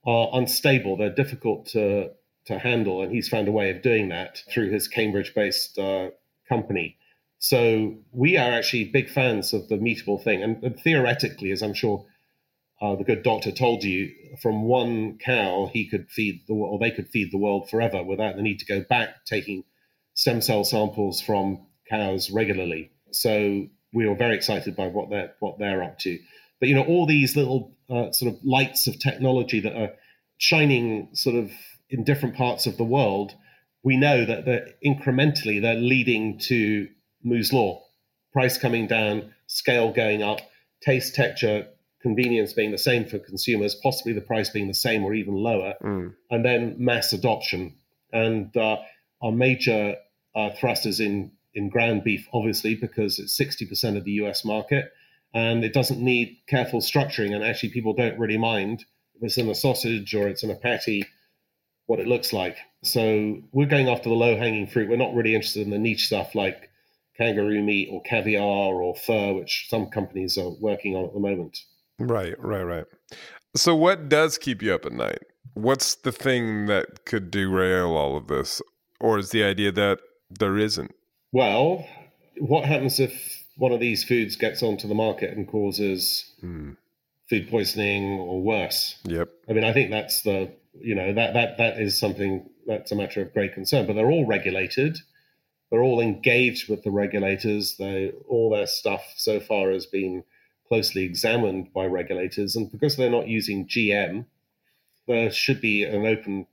are 0.06 0.28
unstable. 0.34 0.98
They're 0.98 1.08
difficult 1.08 1.68
to, 1.68 2.10
to 2.44 2.58
handle, 2.58 3.00
and 3.00 3.10
he's 3.10 3.26
found 3.26 3.48
a 3.48 3.52
way 3.52 3.70
of 3.70 3.80
doing 3.80 4.10
that 4.10 4.42
through 4.52 4.70
his 4.70 4.86
Cambridge 4.86 5.34
based 5.34 5.78
uh, 5.78 6.10
company. 6.46 6.98
So 7.38 7.94
we 8.12 8.36
are 8.36 8.52
actually 8.52 8.84
big 8.84 9.08
fans 9.08 9.54
of 9.54 9.68
the 9.68 9.76
Meatable 9.76 10.22
thing. 10.22 10.42
And, 10.42 10.62
and 10.62 10.78
theoretically, 10.78 11.52
as 11.52 11.62
I'm 11.62 11.72
sure 11.72 12.04
uh, 12.82 12.96
the 12.96 13.04
good 13.04 13.22
doctor 13.22 13.50
told 13.50 13.82
you, 13.82 14.12
from 14.42 14.64
one 14.64 15.16
cow, 15.16 15.70
he 15.72 15.88
could 15.88 16.10
feed 16.10 16.42
the 16.46 16.52
or 16.52 16.78
they 16.78 16.90
could 16.90 17.08
feed 17.08 17.32
the 17.32 17.38
world 17.38 17.70
forever 17.70 18.02
without 18.02 18.36
the 18.36 18.42
need 18.42 18.58
to 18.58 18.66
go 18.66 18.82
back 18.82 19.24
taking 19.24 19.64
stem 20.14 20.40
cell 20.40 20.64
samples 20.64 21.20
from 21.20 21.66
cows 21.88 22.30
regularly. 22.30 22.90
So 23.10 23.66
we 23.92 24.06
were 24.06 24.16
very 24.16 24.34
excited 24.34 24.74
by 24.74 24.88
what 24.88 25.10
they're 25.10 25.34
what 25.40 25.58
they're 25.58 25.82
up 25.82 25.98
to. 26.00 26.18
But 26.60 26.68
you 26.68 26.74
know, 26.74 26.84
all 26.84 27.06
these 27.06 27.36
little 27.36 27.76
uh, 27.90 28.12
sort 28.12 28.34
of 28.34 28.44
lights 28.44 28.86
of 28.86 28.98
technology 28.98 29.60
that 29.60 29.76
are 29.76 29.92
shining 30.38 31.10
sort 31.14 31.36
of 31.36 31.50
in 31.90 32.04
different 32.04 32.36
parts 32.36 32.66
of 32.66 32.76
the 32.76 32.84
world, 32.84 33.34
we 33.82 33.96
know 33.96 34.24
that 34.24 34.44
they're 34.44 34.68
incrementally 34.84 35.60
they're 35.60 35.74
leading 35.74 36.38
to 36.38 36.88
Moo's 37.22 37.52
law, 37.52 37.82
price 38.32 38.58
coming 38.58 38.86
down, 38.86 39.32
scale 39.46 39.92
going 39.92 40.22
up, 40.22 40.40
taste, 40.82 41.14
texture, 41.14 41.66
convenience 42.02 42.52
being 42.52 42.70
the 42.70 42.78
same 42.78 43.06
for 43.06 43.18
consumers, 43.18 43.74
possibly 43.74 44.12
the 44.12 44.20
price 44.20 44.50
being 44.50 44.68
the 44.68 44.74
same 44.74 45.04
or 45.04 45.14
even 45.14 45.34
lower, 45.34 45.74
mm. 45.82 46.14
and 46.30 46.44
then 46.44 46.76
mass 46.78 47.12
adoption. 47.12 47.74
And 48.12 48.54
uh, 48.56 48.76
our 49.24 49.32
major 49.32 49.96
uh, 50.36 50.50
thrusters 50.50 51.00
in 51.00 51.32
in 51.54 51.68
ground 51.68 52.02
beef, 52.04 52.28
obviously, 52.32 52.74
because 52.74 53.18
it's 53.18 53.38
60% 53.38 53.96
of 53.96 54.04
the 54.04 54.12
US 54.12 54.44
market. 54.44 54.92
And 55.32 55.64
it 55.64 55.72
doesn't 55.72 56.00
need 56.00 56.38
careful 56.48 56.80
structuring. 56.80 57.34
And 57.34 57.44
actually, 57.44 57.70
people 57.70 57.92
don't 57.92 58.18
really 58.18 58.38
mind 58.38 58.84
if 59.14 59.22
it's 59.22 59.38
in 59.38 59.48
a 59.48 59.54
sausage 59.54 60.14
or 60.14 60.28
it's 60.28 60.42
in 60.42 60.50
a 60.50 60.56
patty, 60.56 61.06
what 61.86 62.00
it 62.00 62.06
looks 62.06 62.32
like. 62.32 62.56
So 62.82 63.42
we're 63.52 63.66
going 63.66 63.88
after 63.88 64.08
the 64.08 64.14
low 64.14 64.36
hanging 64.36 64.66
fruit. 64.66 64.88
We're 64.88 64.96
not 64.96 65.14
really 65.14 65.34
interested 65.34 65.62
in 65.62 65.70
the 65.70 65.78
niche 65.78 66.06
stuff 66.06 66.34
like 66.34 66.70
kangaroo 67.16 67.62
meat 67.62 67.88
or 67.90 68.02
caviar 68.02 68.74
or 68.74 68.94
fur, 68.94 69.32
which 69.32 69.66
some 69.68 69.86
companies 69.86 70.36
are 70.38 70.50
working 70.60 70.94
on 70.96 71.04
at 71.04 71.14
the 71.14 71.20
moment. 71.20 71.58
Right, 71.98 72.34
right, 72.38 72.62
right. 72.62 72.86
So, 73.56 73.74
what 73.74 74.08
does 74.08 74.38
keep 74.38 74.62
you 74.62 74.74
up 74.74 74.84
at 74.84 74.92
night? 74.92 75.22
What's 75.54 75.94
the 75.94 76.10
thing 76.10 76.66
that 76.66 77.04
could 77.04 77.30
derail 77.30 77.96
all 77.96 78.16
of 78.16 78.26
this? 78.26 78.60
Or 79.00 79.18
is 79.18 79.30
the 79.30 79.44
idea 79.44 79.72
that 79.72 80.00
there 80.30 80.56
isn't? 80.56 80.94
Well, 81.32 81.86
what 82.38 82.64
happens 82.64 83.00
if 83.00 83.44
one 83.56 83.72
of 83.72 83.80
these 83.80 84.04
foods 84.04 84.36
gets 84.36 84.62
onto 84.62 84.88
the 84.88 84.94
market 84.94 85.36
and 85.36 85.46
causes 85.46 86.32
mm. 86.42 86.76
food 87.28 87.48
poisoning 87.50 88.18
or 88.18 88.40
worse? 88.42 88.96
Yep. 89.04 89.30
I 89.48 89.52
mean, 89.52 89.64
I 89.64 89.72
think 89.72 89.90
that's 89.90 90.22
the 90.22 90.50
you 90.80 90.94
know 90.94 91.12
that 91.12 91.34
that 91.34 91.58
that 91.58 91.80
is 91.80 91.98
something 91.98 92.48
that's 92.66 92.92
a 92.92 92.96
matter 92.96 93.22
of 93.22 93.32
great 93.32 93.54
concern. 93.54 93.86
But 93.86 93.94
they're 93.94 94.10
all 94.10 94.26
regulated. 94.26 94.98
They're 95.70 95.82
all 95.82 96.00
engaged 96.00 96.68
with 96.68 96.82
the 96.82 96.90
regulators. 96.90 97.76
They 97.78 98.12
all 98.28 98.50
their 98.50 98.66
stuff 98.66 99.02
so 99.16 99.40
far 99.40 99.70
has 99.70 99.86
been 99.86 100.24
closely 100.68 101.02
examined 101.02 101.72
by 101.72 101.86
regulators. 101.86 102.56
And 102.56 102.70
because 102.70 102.96
they're 102.96 103.10
not 103.10 103.28
using 103.28 103.66
GM, 103.66 104.26
there 105.06 105.30
should 105.30 105.60
be 105.60 105.84
an 105.84 106.06
open 106.06 106.46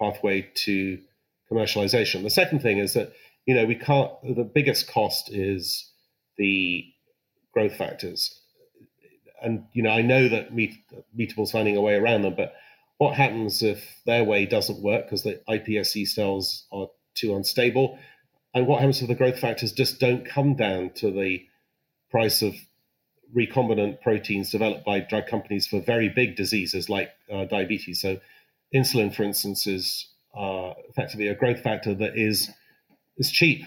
pathway 0.00 0.48
to 0.54 0.98
commercialization. 1.50 2.22
The 2.22 2.30
second 2.30 2.60
thing 2.60 2.78
is 2.78 2.94
that, 2.94 3.12
you 3.46 3.54
know, 3.54 3.66
we 3.66 3.74
can't, 3.74 4.10
the 4.22 4.44
biggest 4.44 4.88
cost 4.88 5.32
is 5.32 5.90
the 6.36 6.84
growth 7.52 7.76
factors. 7.76 8.40
And, 9.42 9.64
you 9.72 9.82
know, 9.82 9.90
I 9.90 10.02
know 10.02 10.28
that 10.28 10.54
Meat, 10.54 10.74
Meatable's 11.14 11.52
finding 11.52 11.76
a 11.76 11.80
way 11.80 11.94
around 11.94 12.22
them, 12.22 12.34
but 12.36 12.54
what 12.98 13.14
happens 13.14 13.62
if 13.62 14.00
their 14.06 14.24
way 14.24 14.46
doesn't 14.46 14.82
work 14.82 15.04
because 15.04 15.22
the 15.22 15.40
iPSC 15.48 16.08
cells 16.08 16.66
are 16.72 16.88
too 17.14 17.34
unstable? 17.36 17.98
And 18.54 18.66
what 18.66 18.80
happens 18.80 19.02
if 19.02 19.08
the 19.08 19.14
growth 19.14 19.38
factors 19.38 19.72
just 19.72 20.00
don't 20.00 20.26
come 20.26 20.54
down 20.54 20.90
to 20.96 21.10
the 21.10 21.46
price 22.10 22.42
of 22.42 22.54
recombinant 23.36 24.00
proteins 24.00 24.50
developed 24.50 24.84
by 24.84 25.00
drug 25.00 25.26
companies 25.26 25.66
for 25.66 25.80
very 25.80 26.08
big 26.08 26.36
diseases 26.36 26.88
like 26.88 27.10
uh, 27.30 27.44
diabetes? 27.44 28.00
So, 28.00 28.18
insulin, 28.74 29.14
for 29.14 29.24
instance, 29.24 29.66
is 29.66 30.08
uh, 30.36 30.74
effectively 30.88 31.28
a 31.28 31.34
growth 31.34 31.60
factor 31.60 31.94
that 31.94 32.16
is 32.16 32.50
is 33.16 33.30
cheap 33.30 33.64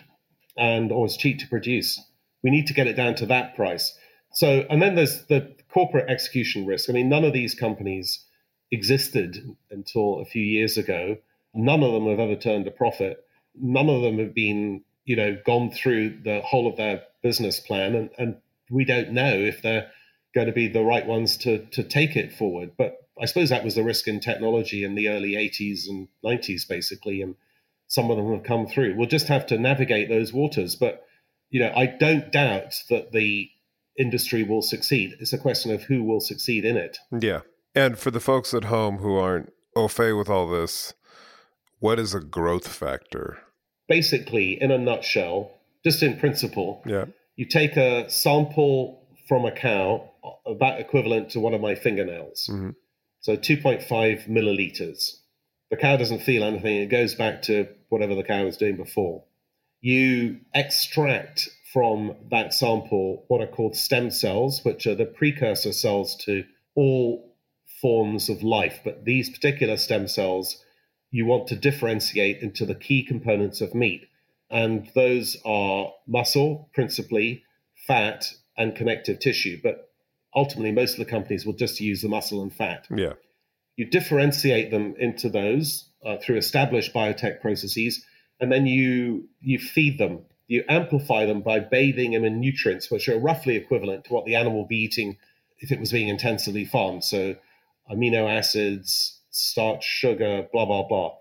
and 0.58 0.91
or 0.91 1.05
is 1.05 1.17
cheap 1.17 1.39
to 1.39 1.47
produce. 1.47 1.99
We 2.43 2.51
need 2.51 2.67
to 2.67 2.73
get 2.73 2.88
it 2.88 2.93
down 2.93 3.15
to 3.15 3.25
that 3.27 3.55
price. 3.55 3.97
So, 4.34 4.65
and 4.69 4.82
then 4.82 4.95
there's 4.95 5.25
the 5.25 5.55
corporate 5.71 6.10
execution 6.10 6.65
risk. 6.65 6.89
I 6.89 6.93
mean, 6.93 7.10
none 7.10 7.23
of 7.23 7.34
these 7.34 7.55
companies 7.55 8.23
existed 8.71 9.55
until 9.71 10.19
a 10.19 10.25
few 10.25 10.43
years 10.43 10.77
ago. 10.77 11.17
None 11.53 11.84
of 11.84 11.93
them 11.93 12.08
have 12.08 12.19
ever 12.19 12.36
turned 12.36 12.67
a 12.67 12.71
profit. 12.71 13.25
None 13.55 13.89
of 13.89 14.01
them 14.01 14.19
have 14.19 14.36
been, 14.36 14.84
you 15.05 15.15
know, 15.15 15.38
gone 15.45 15.71
through 15.71 16.19
the 16.23 16.41
whole 16.41 16.67
of 16.67 16.77
their 16.77 17.01
business 17.23 17.60
plan, 17.60 17.95
and, 17.95 18.10
and 18.17 18.36
we 18.69 18.86
don't 18.86 19.12
know 19.12 19.34
if 19.34 19.62
they're 19.62 19.89
going 20.36 20.47
to 20.47 20.53
be 20.53 20.67
the 20.67 20.84
right 20.84 21.08
ones 21.08 21.38
to 21.38 21.65
to 21.67 21.84
take 21.84 22.15
it 22.15 22.32
forward. 22.32 22.71
But 22.77 22.97
I 23.21 23.25
suppose 23.25 23.49
that 23.49 23.63
was 23.63 23.75
the 23.75 23.84
risk 23.84 24.08
in 24.08 24.19
technology 24.19 24.84
in 24.84 24.95
the 24.95 25.10
early 25.10 25.34
80s 25.34 25.88
and 25.88 26.08
90s, 26.23 26.67
basically, 26.67 27.21
and 27.21 27.36
some 27.88 28.10
of 28.12 28.17
them 28.17 28.32
have 28.34 28.43
come 28.43 28.67
through. 28.67 28.95
We'll 28.95 29.08
just 29.08 29.27
have 29.27 29.45
to 29.47 29.58
navigate 29.58 30.10
those 30.10 30.32
waters. 30.32 30.75
But 30.75 31.05
you 31.49 31.60
know, 31.60 31.73
I 31.75 31.88
don't 31.88 32.32
doubt 32.32 32.84
that 32.89 33.12
the 33.12 33.49
industry 33.97 34.43
will 34.43 34.62
succeed. 34.62 35.15
It's 35.19 35.34
a 35.34 35.38
question 35.38 35.71
of 35.71 35.84
who 35.84 36.03
will 36.03 36.21
succeed 36.21 36.63
in 36.63 36.77
it. 36.77 36.99
Yeah. 37.12 37.41
And 37.75 37.97
for 37.97 38.12
the 38.12 38.19
folks 38.19 38.53
at 38.53 38.65
home 38.65 38.97
who 38.97 39.17
aren't 39.17 39.51
au 39.75 39.88
fait 39.88 40.13
with 40.13 40.29
all 40.29 40.47
this, 40.47 40.93
what 41.79 41.99
is 41.99 42.13
a 42.13 42.19
growth 42.19 42.67
factor? 42.67 43.39
Basically, 43.88 44.62
in 44.62 44.71
a 44.71 44.77
nutshell, 44.77 45.51
just 45.84 46.03
in 46.03 46.17
principle, 46.17 46.82
yeah. 46.86 47.05
you 47.36 47.45
take 47.45 47.77
a 47.77 48.10
sample 48.10 49.08
from 49.27 49.45
a 49.45 49.51
cow, 49.51 50.10
about 50.45 50.79
equivalent 50.79 51.29
to 51.29 51.39
one 51.39 51.53
of 51.53 51.62
my 51.62 51.75
fingernails. 51.75 52.49
Mm-hmm. 52.51 52.71
So 53.21 53.36
2.5 53.36 54.27
milliliters. 54.27 55.17
The 55.69 55.77
cow 55.77 55.97
doesn't 55.97 56.23
feel 56.23 56.43
anything. 56.43 56.77
It 56.77 56.88
goes 56.88 57.15
back 57.15 57.41
to 57.43 57.67
whatever 57.89 58.15
the 58.15 58.23
cow 58.23 58.45
was 58.45 58.58
doing 58.58 58.77
before. 58.77 59.23
You 59.82 60.39
extract 60.53 61.49
from 61.71 62.15
that 62.32 62.53
sample 62.53 63.25
what 63.27 63.41
are 63.41 63.47
called 63.47 63.75
stem 63.75 64.10
cells, 64.10 64.63
which 64.63 64.88
are 64.88 64.95
the 64.95 65.05
precursor 65.05 65.73
cells 65.73 66.15
to 66.25 66.43
all 66.75 67.36
forms 67.82 68.29
of 68.29 68.43
life, 68.43 68.79
but 68.84 69.05
these 69.05 69.29
particular 69.29 69.77
stem 69.77 70.08
cells 70.08 70.63
you 71.12 71.25
want 71.25 71.47
to 71.47 71.55
differentiate 71.55 72.41
into 72.41 72.65
the 72.65 72.75
key 72.75 73.03
components 73.03 73.62
of 73.62 73.73
meat. 73.73 74.08
And 74.49 74.89
those 74.95 75.38
are 75.45 75.91
muscle, 76.08 76.69
principally, 76.73 77.43
fat, 77.88 78.34
and 78.58 78.75
connective 78.75 79.19
tissue. 79.19 79.60
But 79.62 79.88
ultimately, 80.35 80.71
most 80.71 80.93
of 80.93 80.99
the 80.99 81.11
companies 81.11 81.45
will 81.45 81.53
just 81.53 81.79
use 81.79 82.01
the 82.01 82.09
muscle 82.09 82.41
and 82.41 82.53
fat. 82.53 82.87
Yeah. 82.95 83.13
You 83.75 83.85
differentiate 83.85 84.71
them 84.71 84.95
into 84.99 85.29
those 85.29 85.89
uh, 86.05 86.17
through 86.17 86.37
established 86.37 86.93
biotech 86.93 87.41
processes, 87.41 88.03
and 88.39 88.51
then 88.51 88.65
you 88.65 89.29
you 89.41 89.59
feed 89.59 89.97
them. 89.97 90.25
You 90.47 90.63
amplify 90.67 91.25
them 91.25 91.41
by 91.41 91.59
bathing 91.59 92.11
them 92.11 92.25
in 92.25 92.39
nutrients, 92.39 92.89
which 92.89 93.07
are 93.07 93.19
roughly 93.19 93.55
equivalent 93.55 94.05
to 94.05 94.13
what 94.13 94.25
the 94.25 94.35
animal 94.35 94.59
would 94.59 94.67
be 94.67 94.83
eating 94.83 95.17
if 95.59 95.71
it 95.71 95.79
was 95.79 95.91
being 95.91 96.07
intensively 96.07 96.65
farmed. 96.65 97.03
So 97.03 97.35
amino 97.91 98.29
acids, 98.29 99.19
starch, 99.29 99.83
sugar, 99.83 100.47
blah, 100.51 100.65
blah, 100.65 100.87
blah. 100.87 101.15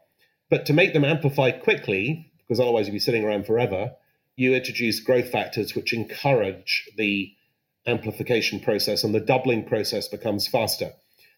But 0.51 0.67
to 0.67 0.73
make 0.73 0.95
them 0.95 1.05
amplify 1.05 1.51
quickly, 1.51 2.31
because 2.39 2.61
otherwise 2.61 2.87
you'd 2.87 2.95
be 2.95 2.99
sitting 2.99 3.25
around 3.25 3.47
forever, 3.47 3.93
you 4.37 4.55
introduce 4.55 5.01
growth 5.01 5.31
factors 5.31 5.75
which 5.75 5.93
encourage 5.93 6.89
the 6.97 7.33
amplification 7.89 8.61
process 8.61 9.03
and 9.05 9.15
the 9.15 9.21
doubling 9.21 9.65
process 9.65 10.09
becomes 10.09 10.47
faster. 10.47 10.93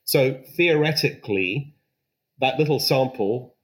So 0.04 0.42
theoretically, 0.56 1.74
that 2.40 2.58
little 2.58 2.80
sample 2.80 3.56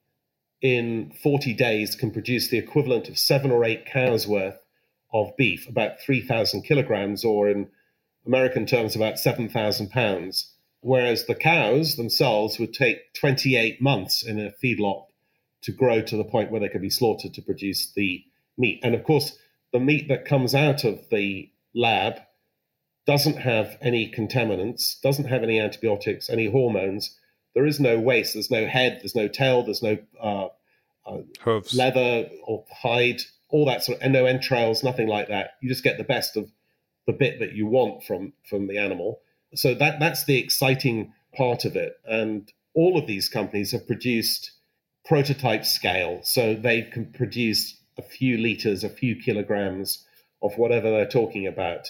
in 0.61 1.11
40 1.21 1.53
days 1.53 1.95
can 1.95 2.11
produce 2.11 2.47
the 2.47 2.57
equivalent 2.57 3.09
of 3.09 3.17
seven 3.17 3.51
or 3.51 3.63
eight 3.63 3.85
cows 3.85 4.27
worth 4.27 4.57
of 5.13 5.35
beef, 5.37 5.67
about 5.67 6.01
3,000 6.01 6.63
kilograms, 6.63 7.23
or 7.23 7.49
in 7.49 7.69
American 8.25 8.65
terms, 8.65 8.95
about 8.95 9.19
7,000 9.19 9.89
pounds 9.89 10.53
whereas 10.81 11.25
the 11.25 11.35
cows 11.35 11.95
themselves 11.95 12.59
would 12.59 12.73
take 12.73 13.13
28 13.13 13.81
months 13.81 14.23
in 14.23 14.39
a 14.39 14.51
feedlot 14.63 15.05
to 15.61 15.71
grow 15.71 16.01
to 16.01 16.15
the 16.15 16.23
point 16.23 16.51
where 16.51 16.61
they 16.61 16.69
could 16.69 16.81
be 16.81 16.89
slaughtered 16.89 17.33
to 17.33 17.41
produce 17.41 17.91
the 17.93 18.23
meat. 18.57 18.79
And 18.83 18.95
of 18.95 19.03
course, 19.03 19.37
the 19.73 19.79
meat 19.79 20.07
that 20.07 20.25
comes 20.25 20.55
out 20.55 20.83
of 20.83 21.09
the 21.09 21.51
lab 21.75 22.21
doesn't 23.07 23.37
have 23.37 23.77
any 23.81 24.11
contaminants, 24.11 24.99
doesn't 25.01 25.29
have 25.29 25.41
any 25.41 25.59
antibiotics, 25.59 26.29
any 26.29 26.51
hormones. 26.51 27.17
There 27.55 27.65
is 27.65 27.79
no 27.79 27.97
waste. 27.97 28.33
There's 28.33 28.51
no 28.51 28.67
head. 28.67 28.99
There's 29.01 29.15
no 29.15 29.29
tail. 29.29 29.63
There's 29.63 29.81
no 29.81 29.97
uh, 30.21 30.49
uh, 31.05 31.21
leather 31.73 32.29
or 32.45 32.65
hide. 32.69 33.21
All 33.49 33.65
that 33.65 33.83
sort 33.83 33.97
of, 33.97 34.03
and 34.03 34.11
no 34.11 34.25
entrails, 34.25 34.83
nothing 34.83 35.07
like 35.07 35.29
that. 35.29 35.51
You 35.61 35.69
just 35.69 35.83
get 35.83 35.97
the 35.97 36.03
best 36.03 36.35
of 36.35 36.51
the 37.07 37.13
bit 37.13 37.39
that 37.39 37.53
you 37.53 37.65
want 37.65 38.03
from 38.03 38.33
from 38.47 38.67
the 38.67 38.77
animal. 38.77 39.21
So 39.55 39.73
that 39.73 40.01
that's 40.01 40.25
the 40.25 40.37
exciting 40.37 41.13
part 41.33 41.63
of 41.63 41.77
it. 41.77 41.93
And 42.05 42.51
all 42.73 42.99
of 42.99 43.07
these 43.07 43.29
companies 43.29 43.71
have 43.71 43.87
produced 43.87 44.51
prototype 45.05 45.65
scale, 45.65 46.19
so 46.23 46.53
they 46.53 46.81
can 46.81 47.05
produce 47.13 47.77
a 47.97 48.01
few 48.01 48.37
liters, 48.37 48.83
a 48.83 48.89
few 48.89 49.15
kilograms 49.15 50.05
of 50.41 50.57
whatever 50.57 50.91
they're 50.91 51.07
talking 51.07 51.47
about. 51.47 51.87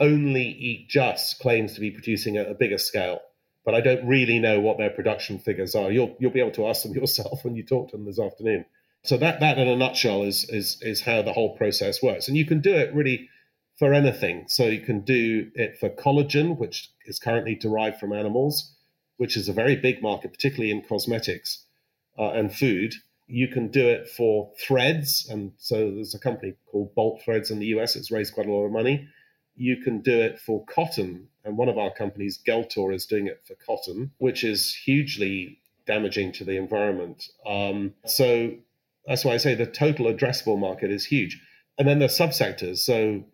Only 0.00 0.48
Eat 0.48 0.88
Just 0.88 1.40
claims 1.40 1.74
to 1.74 1.80
be 1.80 1.90
producing 1.90 2.36
at 2.36 2.50
a 2.50 2.54
bigger 2.54 2.78
scale, 2.78 3.20
but 3.64 3.74
I 3.74 3.80
don't 3.80 4.06
really 4.06 4.38
know 4.38 4.60
what 4.60 4.78
their 4.78 4.90
production 4.90 5.38
figures 5.38 5.74
are. 5.74 5.90
You'll 5.90 6.16
you'll 6.18 6.30
be 6.30 6.40
able 6.40 6.52
to 6.52 6.68
ask 6.68 6.82
them 6.82 6.94
yourself 6.94 7.44
when 7.44 7.56
you 7.56 7.64
talk 7.64 7.90
to 7.90 7.96
them 7.96 8.06
this 8.06 8.20
afternoon. 8.20 8.64
So 9.04 9.16
that 9.16 9.40
that 9.40 9.58
in 9.58 9.68
a 9.68 9.76
nutshell 9.76 10.22
is 10.22 10.48
is 10.48 10.78
is 10.82 11.00
how 11.00 11.22
the 11.22 11.32
whole 11.32 11.56
process 11.56 12.02
works, 12.02 12.28
and 12.28 12.36
you 12.36 12.46
can 12.46 12.60
do 12.60 12.74
it 12.74 12.94
really 12.94 13.28
for 13.78 13.94
anything. 13.94 14.44
So 14.48 14.66
you 14.66 14.80
can 14.80 15.00
do 15.00 15.50
it 15.54 15.78
for 15.78 15.88
collagen, 15.88 16.58
which 16.58 16.90
is 17.06 17.18
currently 17.18 17.54
derived 17.54 17.98
from 17.98 18.12
animals, 18.12 18.74
which 19.16 19.36
is 19.36 19.48
a 19.48 19.52
very 19.52 19.76
big 19.76 20.02
market, 20.02 20.32
particularly 20.32 20.72
in 20.72 20.82
cosmetics 20.82 21.64
uh, 22.18 22.32
and 22.32 22.52
food. 22.52 22.94
You 23.28 23.48
can 23.48 23.68
do 23.68 23.88
it 23.88 24.08
for 24.08 24.52
threads. 24.58 25.28
And 25.30 25.52
so 25.58 25.90
there's 25.92 26.14
a 26.14 26.18
company 26.18 26.54
called 26.70 26.94
Bolt 26.94 27.22
Threads 27.22 27.50
in 27.50 27.60
the 27.60 27.66
US. 27.66 27.94
It's 27.94 28.10
raised 28.10 28.34
quite 28.34 28.46
a 28.46 28.52
lot 28.52 28.64
of 28.64 28.72
money. 28.72 29.08
You 29.58 29.76
can 29.78 30.00
do 30.00 30.20
it 30.20 30.40
for 30.40 30.64
cotton. 30.64 31.28
And 31.44 31.56
one 31.56 31.68
of 31.68 31.78
our 31.78 31.92
companies, 31.92 32.38
Geltor, 32.46 32.94
is 32.94 33.06
doing 33.06 33.26
it 33.26 33.42
for 33.46 33.54
cotton, 33.54 34.12
which 34.18 34.44
is 34.44 34.74
hugely 34.74 35.58
damaging 35.86 36.32
to 36.32 36.44
the 36.44 36.56
environment. 36.56 37.24
Um, 37.46 37.94
so 38.06 38.52
that's 39.06 39.24
why 39.24 39.32
I 39.32 39.38
say 39.38 39.54
the 39.54 39.66
total 39.66 40.06
addressable 40.06 40.58
market 40.58 40.90
is 40.90 41.04
huge. 41.04 41.40
And 41.78 41.88
then 41.88 41.98
the 41.98 42.06
subsectors. 42.06 42.78
So 42.78 43.24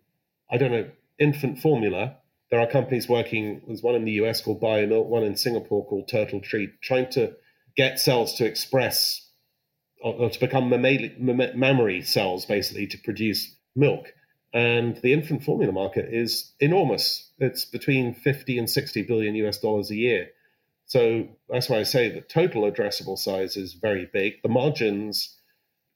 I 0.49 0.57
don't 0.57 0.71
know, 0.71 0.89
infant 1.19 1.59
formula. 1.59 2.17
There 2.51 2.59
are 2.59 2.67
companies 2.67 3.09
working, 3.09 3.61
there's 3.67 3.81
one 3.81 3.95
in 3.95 4.05
the 4.05 4.13
US 4.23 4.41
called 4.41 4.61
Biomilq, 4.61 5.07
one 5.07 5.23
in 5.23 5.35
Singapore 5.35 5.85
called 5.85 6.07
TurtleTree, 6.07 6.73
trying 6.81 7.09
to 7.11 7.33
get 7.75 7.99
cells 7.99 8.35
to 8.35 8.45
express 8.45 9.21
or, 10.01 10.29
to 10.29 10.39
become 10.39 10.69
mammary 10.69 12.01
cells, 12.03 12.45
basically, 12.45 12.87
to 12.87 12.97
produce 12.99 13.55
milk. 13.75 14.13
And 14.55 14.95
the 15.01 15.11
infant 15.11 15.43
formula 15.43 15.73
market 15.73 16.13
is 16.13 16.53
enormous. 16.61 17.29
It's 17.39 17.65
between 17.65 18.13
50 18.13 18.57
and 18.57 18.69
60 18.69 19.01
billion 19.01 19.35
US 19.35 19.59
dollars 19.59 19.91
a 19.91 19.95
year. 19.95 20.29
So 20.85 21.27
that's 21.49 21.69
why 21.69 21.79
I 21.79 21.83
say 21.83 22.09
the 22.09 22.21
total 22.21 22.63
addressable 22.63 23.17
size 23.17 23.57
is 23.57 23.73
very 23.73 24.09
big. 24.13 24.41
The 24.43 24.49
margins 24.49 25.37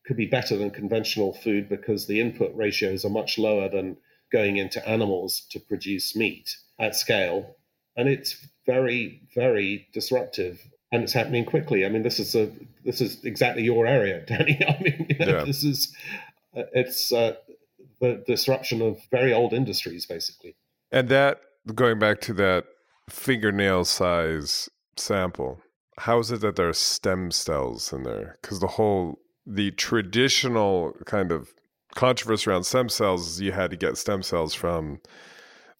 could 0.05 0.17
be 0.17 0.25
better 0.25 0.57
than 0.57 0.71
conventional 0.71 1.33
food 1.33 1.69
because 1.69 2.05
the 2.05 2.19
input 2.19 2.53
ratios 2.53 3.05
are 3.05 3.09
much 3.09 3.37
lower 3.37 3.69
than 3.69 3.95
going 4.29 4.57
into 4.57 4.85
animals 4.87 5.47
to 5.51 5.59
produce 5.61 6.13
meat 6.13 6.57
at 6.77 6.95
scale. 6.95 7.55
And 7.95 8.09
it's 8.09 8.45
very, 8.65 9.21
very 9.33 9.87
disruptive 9.93 10.67
and 10.91 11.03
it's 11.03 11.13
happening 11.13 11.45
quickly. 11.45 11.85
I 11.85 11.89
mean, 11.89 12.03
this 12.03 12.19
is 12.19 12.35
a 12.35 12.51
this 12.83 12.99
is 12.99 13.23
exactly 13.23 13.63
your 13.63 13.87
area, 13.87 14.21
Danny. 14.27 14.59
I 14.67 14.81
mean, 14.83 15.05
you 15.09 15.25
know, 15.25 15.37
yeah. 15.37 15.43
this 15.45 15.63
is 15.63 15.95
it's 16.53 17.13
uh, 17.13 17.35
the 17.99 18.23
disruption 18.25 18.81
of 18.81 18.99
very 19.11 19.33
old 19.33 19.53
industries, 19.53 20.05
basically. 20.05 20.55
And 20.91 21.09
that 21.09 21.41
going 21.75 21.99
back 21.99 22.21
to 22.21 22.33
that 22.33 22.65
fingernail 23.09 23.85
size 23.85 24.69
sample, 24.95 25.61
how 25.97 26.19
is 26.19 26.31
it 26.31 26.41
that 26.41 26.55
there 26.55 26.69
are 26.69 26.73
stem 26.73 27.31
cells 27.31 27.91
in 27.91 28.03
there? 28.03 28.37
Because 28.41 28.59
the 28.59 28.67
whole 28.67 29.19
the 29.45 29.71
traditional 29.71 30.93
kind 31.05 31.31
of 31.31 31.53
controversy 31.95 32.49
around 32.49 32.63
stem 32.63 32.87
cells 32.87 33.27
is 33.27 33.41
you 33.41 33.51
had 33.51 33.71
to 33.71 33.77
get 33.77 33.97
stem 33.97 34.21
cells 34.21 34.53
from, 34.53 35.01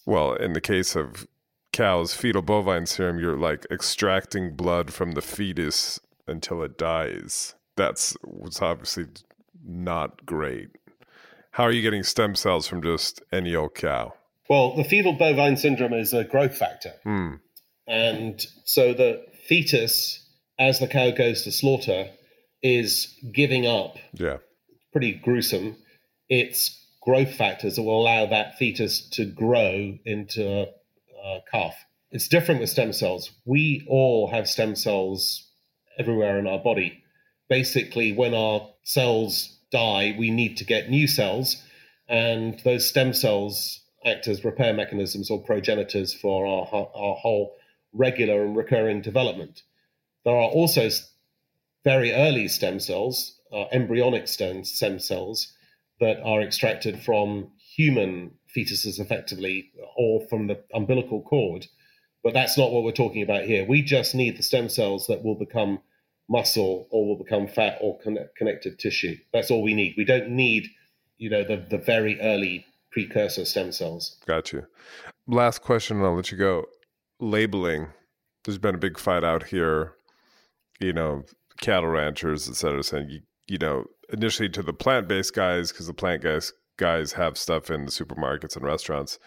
well, 0.05 0.33
in 0.33 0.53
the 0.53 0.61
case 0.61 0.95
of 0.95 1.27
cows, 1.71 2.13
fetal 2.13 2.41
bovine 2.41 2.85
serum, 2.85 3.19
you're 3.19 3.37
like 3.37 3.65
extracting 3.69 4.55
blood 4.55 4.91
from 4.91 5.11
the 5.11 5.21
fetus 5.21 5.99
until 6.27 6.63
it 6.63 6.77
dies. 6.77 7.55
That's 7.75 8.17
was 8.23 8.61
obviously 8.61 9.05
not 9.63 10.25
great. 10.25 10.69
How 11.51 11.63
are 11.63 11.71
you 11.71 11.81
getting 11.81 12.03
stem 12.03 12.35
cells 12.35 12.67
from 12.67 12.81
just 12.81 13.21
any 13.31 13.55
old 13.55 13.75
cow? 13.75 14.13
Well, 14.49 14.75
the 14.75 14.83
fetal 14.83 15.13
bovine 15.13 15.57
serum 15.57 15.93
is 15.93 16.13
a 16.13 16.23
growth 16.23 16.57
factor. 16.57 16.93
Mm. 17.05 17.39
And 17.87 18.45
so 18.65 18.93
the 18.93 19.25
fetus, 19.47 20.23
as 20.57 20.79
the 20.79 20.87
cow 20.87 21.11
goes 21.11 21.43
to 21.43 21.51
slaughter, 21.51 22.09
is 22.61 23.15
giving 23.33 23.65
up, 23.65 23.97
Yeah. 24.13 24.37
pretty 24.91 25.13
gruesome, 25.13 25.75
its 26.29 26.75
growth 27.01 27.33
factors 27.35 27.75
that 27.75 27.83
will 27.83 28.01
allow 28.01 28.25
that 28.27 28.57
fetus 28.57 29.07
to 29.11 29.25
grow 29.25 29.97
into 30.05 30.45
a, 30.47 30.67
a 31.23 31.39
calf. 31.51 31.75
It's 32.11 32.27
different 32.27 32.59
with 32.59 32.69
stem 32.69 32.91
cells. 32.93 33.31
We 33.45 33.85
all 33.87 34.27
have 34.29 34.47
stem 34.49 34.75
cells 34.75 35.47
everywhere 35.97 36.39
in 36.39 36.47
our 36.47 36.59
body. 36.59 37.03
Basically, 37.49 38.13
when 38.13 38.33
our 38.33 38.69
cells 38.83 39.58
die, 39.71 40.15
we 40.17 40.31
need 40.31 40.57
to 40.57 40.65
get 40.65 40.89
new 40.89 41.07
cells, 41.07 41.63
and 42.07 42.59
those 42.63 42.87
stem 42.87 43.13
cells 43.13 43.81
act 44.05 44.27
as 44.27 44.45
repair 44.45 44.73
mechanisms 44.73 45.29
or 45.29 45.43
progenitors 45.43 46.13
for 46.13 46.45
our, 46.45 46.89
our 46.95 47.15
whole 47.15 47.55
regular 47.93 48.43
and 48.43 48.55
recurring 48.55 49.01
development. 49.01 49.63
There 50.25 50.35
are 50.35 50.49
also 50.49 50.89
very 51.83 52.13
early 52.13 52.47
stem 52.47 52.79
cells, 52.79 53.39
uh, 53.53 53.65
embryonic 53.71 54.27
stem, 54.27 54.63
stem 54.63 54.99
cells, 54.99 55.53
that 55.99 56.21
are 56.23 56.41
extracted 56.41 57.01
from 57.01 57.51
human 57.75 58.31
fetuses 58.55 58.99
effectively 58.99 59.71
or 59.97 60.21
from 60.27 60.47
the 60.47 60.61
umbilical 60.73 61.21
cord. 61.21 61.67
But 62.23 62.33
that's 62.33 62.57
not 62.57 62.71
what 62.71 62.83
we're 62.83 62.91
talking 62.91 63.21
about 63.21 63.43
here. 63.43 63.65
We 63.65 63.81
just 63.81 64.15
need 64.15 64.37
the 64.37 64.43
stem 64.43 64.69
cells 64.69 65.07
that 65.07 65.23
will 65.23 65.35
become 65.35 65.79
muscle 66.29 66.87
or 66.91 67.07
will 67.07 67.17
become 67.17 67.47
fat 67.47 67.77
or 67.81 67.99
conne- 67.99 68.29
connective 68.37 68.77
tissue. 68.77 69.17
That's 69.33 69.51
all 69.51 69.61
we 69.61 69.73
need. 69.73 69.95
We 69.97 70.05
don't 70.05 70.29
need, 70.29 70.67
you 71.17 71.29
know, 71.29 71.43
the, 71.43 71.65
the 71.69 71.77
very 71.77 72.19
early 72.21 72.65
precursor 72.91 73.45
stem 73.45 73.71
cells. 73.71 74.17
Got 74.25 74.53
you. 74.53 74.65
Last 75.27 75.61
question, 75.61 75.97
and 75.97 76.05
I'll 76.05 76.15
let 76.15 76.31
you 76.31 76.37
go. 76.37 76.65
Labeling. 77.19 77.87
There's 78.43 78.57
been 78.57 78.75
a 78.75 78.79
big 78.79 78.97
fight 78.97 79.23
out 79.23 79.47
here. 79.47 79.93
You 80.79 80.93
know, 80.93 81.23
cattle 81.59 81.89
ranchers, 81.89 82.47
et 82.47 82.55
cetera, 82.55 82.83
saying 82.83 83.09
you, 83.09 83.19
you 83.47 83.57
know 83.57 83.85
initially 84.11 84.49
to 84.49 84.63
the 84.63 84.73
plant-based 84.73 85.33
guys 85.33 85.71
because 85.71 85.87
the 85.87 85.93
plant 85.93 86.23
guys 86.23 86.53
guys 86.77 87.11
have 87.13 87.37
stuff 87.37 87.69
in 87.69 87.85
the 87.85 87.91
supermarkets 87.91 88.55
and 88.55 88.65
restaurants, 88.65 89.19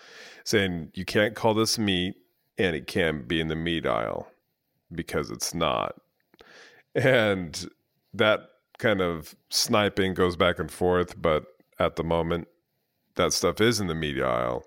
saying 0.45 0.91
you 0.95 1.05
can't 1.05 1.35
call 1.35 1.53
this 1.53 1.79
meat 1.79 2.15
and 2.59 2.75
it 2.75 2.87
can't 2.87 3.29
be 3.29 3.41
in 3.41 3.49
the 3.49 3.57
meat 3.57 3.87
aisle 3.87 4.29
because 4.91 5.31
it's 5.31 5.53
not. 5.53 5.95
And 6.95 7.69
that 8.15 8.41
kind 8.79 9.01
of 9.01 9.35
sniping 9.51 10.15
goes 10.15 10.37
back 10.37 10.59
and 10.59 10.71
forth, 10.71 11.21
but 11.21 11.45
at 11.79 11.97
the 11.97 12.05
moment, 12.05 12.49
that 13.15 13.33
stuff 13.33 13.61
is 13.61 13.81
in 13.81 13.87
the 13.87 13.95
media 13.95 14.27
aisle. 14.27 14.65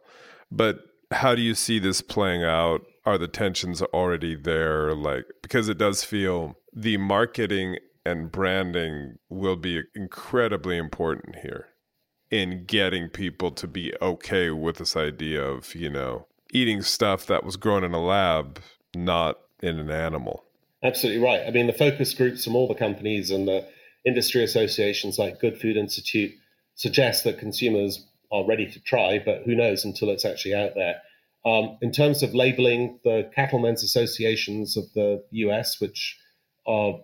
But 0.51 0.79
how 1.11 1.35
do 1.35 1.41
you 1.41 1.55
see 1.55 1.79
this 1.79 2.01
playing 2.01 2.43
out? 2.43 2.81
Are 3.05 3.17
the 3.17 3.27
tensions 3.27 3.81
already 3.81 4.35
there? 4.35 4.93
Like, 4.95 5.25
because 5.41 5.69
it 5.69 5.77
does 5.77 6.03
feel 6.03 6.57
the 6.73 6.97
marketing 6.97 7.77
and 8.05 8.31
branding 8.31 9.17
will 9.29 9.55
be 9.55 9.83
incredibly 9.95 10.77
important 10.77 11.37
here 11.37 11.67
in 12.31 12.65
getting 12.65 13.09
people 13.09 13.51
to 13.51 13.67
be 13.67 13.93
okay 14.01 14.49
with 14.49 14.77
this 14.77 14.95
idea 14.95 15.43
of, 15.43 15.75
you 15.75 15.89
know, 15.89 16.27
eating 16.51 16.81
stuff 16.81 17.25
that 17.27 17.43
was 17.43 17.55
grown 17.55 17.83
in 17.83 17.93
a 17.93 18.03
lab, 18.03 18.59
not 18.95 19.37
in 19.61 19.79
an 19.79 19.91
animal. 19.91 20.43
Absolutely 20.83 21.21
right. 21.21 21.41
I 21.45 21.51
mean, 21.51 21.67
the 21.67 21.73
focus 21.73 22.13
groups 22.13 22.43
from 22.43 22.55
all 22.55 22.67
the 22.67 22.75
companies 22.75 23.31
and 23.31 23.47
the 23.47 23.65
industry 24.05 24.43
associations 24.43 25.17
like 25.17 25.39
Good 25.39 25.59
Food 25.59 25.77
Institute 25.77 26.31
suggest 26.75 27.23
that 27.23 27.39
consumers 27.39 28.05
are 28.31 28.45
ready 28.45 28.69
to 28.69 28.79
try, 28.81 29.19
but 29.19 29.43
who 29.43 29.55
knows 29.55 29.85
until 29.85 30.09
it's 30.09 30.25
actually 30.25 30.53
out 30.53 30.75
there. 30.75 31.01
Um, 31.45 31.77
in 31.81 31.91
terms 31.91 32.23
of 32.23 32.33
labeling, 32.33 32.99
the 33.03 33.29
cattlemen's 33.35 33.83
associations 33.83 34.77
of 34.77 34.91
the 34.93 35.23
US, 35.31 35.79
which 35.79 36.17
are 36.67 36.99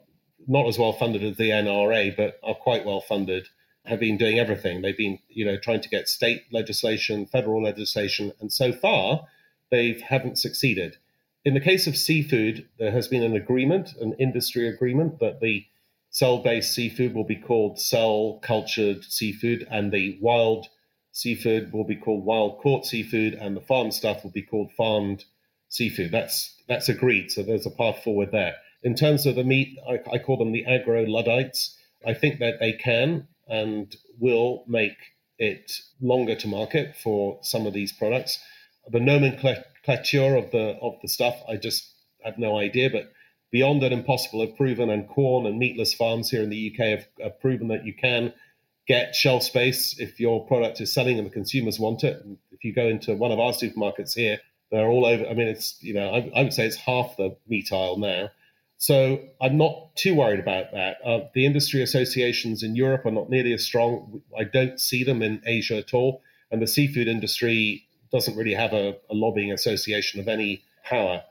not 0.47 0.67
as 0.67 0.77
well 0.77 0.93
funded 0.93 1.23
as 1.23 1.37
the 1.37 1.51
NRA, 1.51 2.15
but 2.15 2.39
are 2.43 2.55
quite 2.55 2.85
well 2.85 3.01
funded, 3.01 3.47
have 3.85 3.99
been 3.99 4.17
doing 4.17 4.39
everything. 4.39 4.81
They've 4.81 4.97
been, 4.97 5.19
you 5.29 5.45
know, 5.45 5.57
trying 5.57 5.81
to 5.81 5.89
get 5.89 6.07
state 6.07 6.43
legislation, 6.51 7.25
federal 7.27 7.63
legislation, 7.63 8.31
and 8.39 8.51
so 8.51 8.71
far 8.71 9.27
they 9.69 9.99
haven't 10.07 10.37
succeeded. 10.37 10.97
In 11.43 11.55
the 11.55 11.59
case 11.59 11.87
of 11.87 11.97
seafood, 11.97 12.67
there 12.77 12.91
has 12.91 13.07
been 13.07 13.23
an 13.23 13.35
agreement, 13.35 13.95
an 13.99 14.13
industry 14.19 14.67
agreement, 14.67 15.19
that 15.19 15.39
the 15.39 15.65
cell-based 16.11 16.71
seafood 16.71 17.15
will 17.15 17.23
be 17.23 17.35
called 17.35 17.79
cell-cultured 17.79 19.03
seafood, 19.03 19.65
and 19.71 19.91
the 19.91 20.19
wild 20.21 20.67
seafood 21.11 21.73
will 21.73 21.83
be 21.83 21.95
called 21.95 22.25
wild 22.25 22.59
caught 22.59 22.85
seafood, 22.85 23.33
and 23.33 23.55
the 23.55 23.61
farm 23.61 23.91
stuff 23.91 24.23
will 24.23 24.31
be 24.31 24.43
called 24.43 24.71
farmed 24.73 25.25
seafood. 25.67 26.11
That's 26.11 26.55
that's 26.67 26.89
agreed. 26.89 27.31
So 27.31 27.41
there's 27.41 27.65
a 27.65 27.71
path 27.71 28.03
forward 28.03 28.31
there. 28.31 28.55
In 28.83 28.93
terms 28.95 29.25
of 29.25 29.35
the 29.35 29.43
meat, 29.43 29.77
I, 29.89 29.99
I 30.11 30.17
call 30.19 30.37
them 30.37 30.51
the 30.51 30.65
agro 30.65 31.05
luddites. 31.05 31.75
I 32.05 32.13
think 32.13 32.39
that 32.39 32.59
they 32.59 32.73
can 32.73 33.27
and 33.47 33.95
will 34.19 34.63
make 34.67 34.97
it 35.37 35.71
longer 36.01 36.35
to 36.35 36.47
market 36.47 36.95
for 36.95 37.39
some 37.41 37.65
of 37.65 37.73
these 37.73 37.91
products. 37.91 38.39
The 38.89 38.99
nomenclature 38.99 39.65
of 39.87 40.51
the 40.51 40.77
of 40.81 40.95
the 41.01 41.07
stuff, 41.07 41.35
I 41.47 41.57
just 41.57 41.89
have 42.23 42.37
no 42.37 42.57
idea. 42.57 42.89
But 42.89 43.11
beyond 43.51 43.81
that, 43.81 43.91
impossible 43.91 44.45
have 44.45 44.55
proven, 44.55 44.89
and 44.89 45.07
Quorn 45.07 45.45
and 45.45 45.57
meatless 45.57 45.93
farms 45.93 46.29
here 46.29 46.43
in 46.43 46.49
the 46.49 46.71
UK 46.71 46.85
have, 46.87 47.07
have 47.21 47.39
proven 47.39 47.67
that 47.69 47.85
you 47.85 47.93
can 47.93 48.33
get 48.87 49.15
shelf 49.15 49.43
space 49.43 49.99
if 49.99 50.19
your 50.19 50.45
product 50.47 50.81
is 50.81 50.93
selling 50.93 51.17
and 51.17 51.27
the 51.27 51.31
consumers 51.31 51.79
want 51.79 52.03
it. 52.03 52.25
If 52.51 52.63
you 52.63 52.73
go 52.73 52.87
into 52.87 53.15
one 53.15 53.31
of 53.31 53.39
our 53.39 53.53
supermarkets 53.53 54.13
here, 54.13 54.39
they're 54.71 54.87
all 54.87 55.05
over. 55.05 55.27
I 55.27 55.33
mean, 55.33 55.47
it's 55.47 55.77
you 55.81 55.93
know, 55.93 56.09
I, 56.09 56.31
I 56.35 56.43
would 56.43 56.53
say 56.53 56.65
it's 56.65 56.77
half 56.77 57.17
the 57.17 57.35
meat 57.47 57.71
aisle 57.71 57.97
now. 57.97 58.29
So 58.77 59.19
I'm 59.39 59.57
not 59.57 59.95
too 59.95 60.15
worried 60.15 60.39
about 60.39 60.71
that. 60.71 60.97
Uh, 61.05 61.19
the 61.35 61.45
industry 61.45 61.83
associations 61.83 62.63
in 62.63 62.75
Europe 62.75 63.05
are 63.05 63.11
not 63.11 63.29
nearly 63.29 63.53
as 63.53 63.63
strong. 63.63 64.23
I 64.35 64.43
don't 64.43 64.79
see 64.79 65.03
them 65.03 65.21
in 65.21 65.39
Asia 65.45 65.77
at 65.77 65.93
all. 65.93 66.23
And 66.49 66.61
the 66.61 66.67
seafood 66.67 67.07
industry 67.07 67.85
doesn't 68.11 68.35
really 68.35 68.53
have 68.53 68.73
a, 68.73 68.97
a 69.09 69.13
lobbying 69.13 69.51
association 69.51 70.19
of 70.19 70.27
any 70.27 70.63
power. 70.83 71.23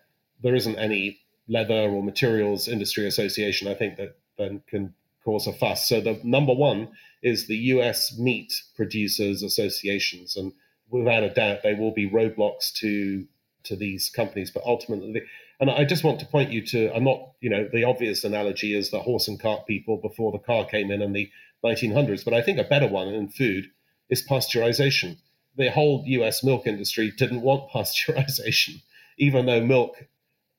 There 0.42 0.54
isn't 0.54 0.76
any 0.76 1.20
leather 1.48 1.74
or 1.90 2.02
materials 2.02 2.68
industry 2.68 3.06
association, 3.06 3.68
I 3.68 3.74
think, 3.74 3.96
that, 3.96 4.16
that 4.38 4.66
can 4.66 4.94
cause 5.24 5.46
a 5.46 5.52
fuss. 5.52 5.88
So 5.88 6.00
the 6.00 6.20
number 6.24 6.54
one 6.54 6.88
is 7.22 7.46
the 7.46 7.56
US 7.56 8.16
meat 8.18 8.52
producers 8.74 9.42
associations. 9.42 10.36
And 10.36 10.52
without 10.88 11.22
a 11.22 11.30
doubt, 11.30 11.62
they 11.62 11.74
will 11.74 11.92
be 11.92 12.08
roadblocks 12.08 12.72
to 12.74 13.26
to 13.64 13.76
these 13.76 14.08
companies. 14.08 14.50
But 14.50 14.64
ultimately, 14.64 15.22
and 15.60 15.70
I 15.70 15.84
just 15.84 16.04
want 16.04 16.20
to 16.20 16.26
point 16.26 16.50
you 16.50 16.64
to, 16.66 16.90
I'm 16.94 17.04
not, 17.04 17.32
you 17.40 17.50
know, 17.50 17.68
the 17.70 17.84
obvious 17.84 18.24
analogy 18.24 18.74
is 18.74 18.90
the 18.90 19.00
horse 19.00 19.28
and 19.28 19.38
cart 19.38 19.66
people 19.66 19.98
before 19.98 20.32
the 20.32 20.38
car 20.38 20.64
came 20.64 20.90
in 20.90 21.02
in 21.02 21.12
the 21.12 21.30
1900s. 21.62 22.24
But 22.24 22.32
I 22.32 22.40
think 22.40 22.58
a 22.58 22.64
better 22.64 22.86
one 22.86 23.08
in 23.08 23.28
food 23.28 23.66
is 24.08 24.26
pasteurization. 24.26 25.18
The 25.56 25.70
whole 25.70 26.04
US 26.06 26.42
milk 26.42 26.66
industry 26.66 27.12
didn't 27.16 27.42
want 27.42 27.70
pasteurization, 27.70 28.82
even 29.18 29.46
though 29.46 29.60
milk 29.60 29.96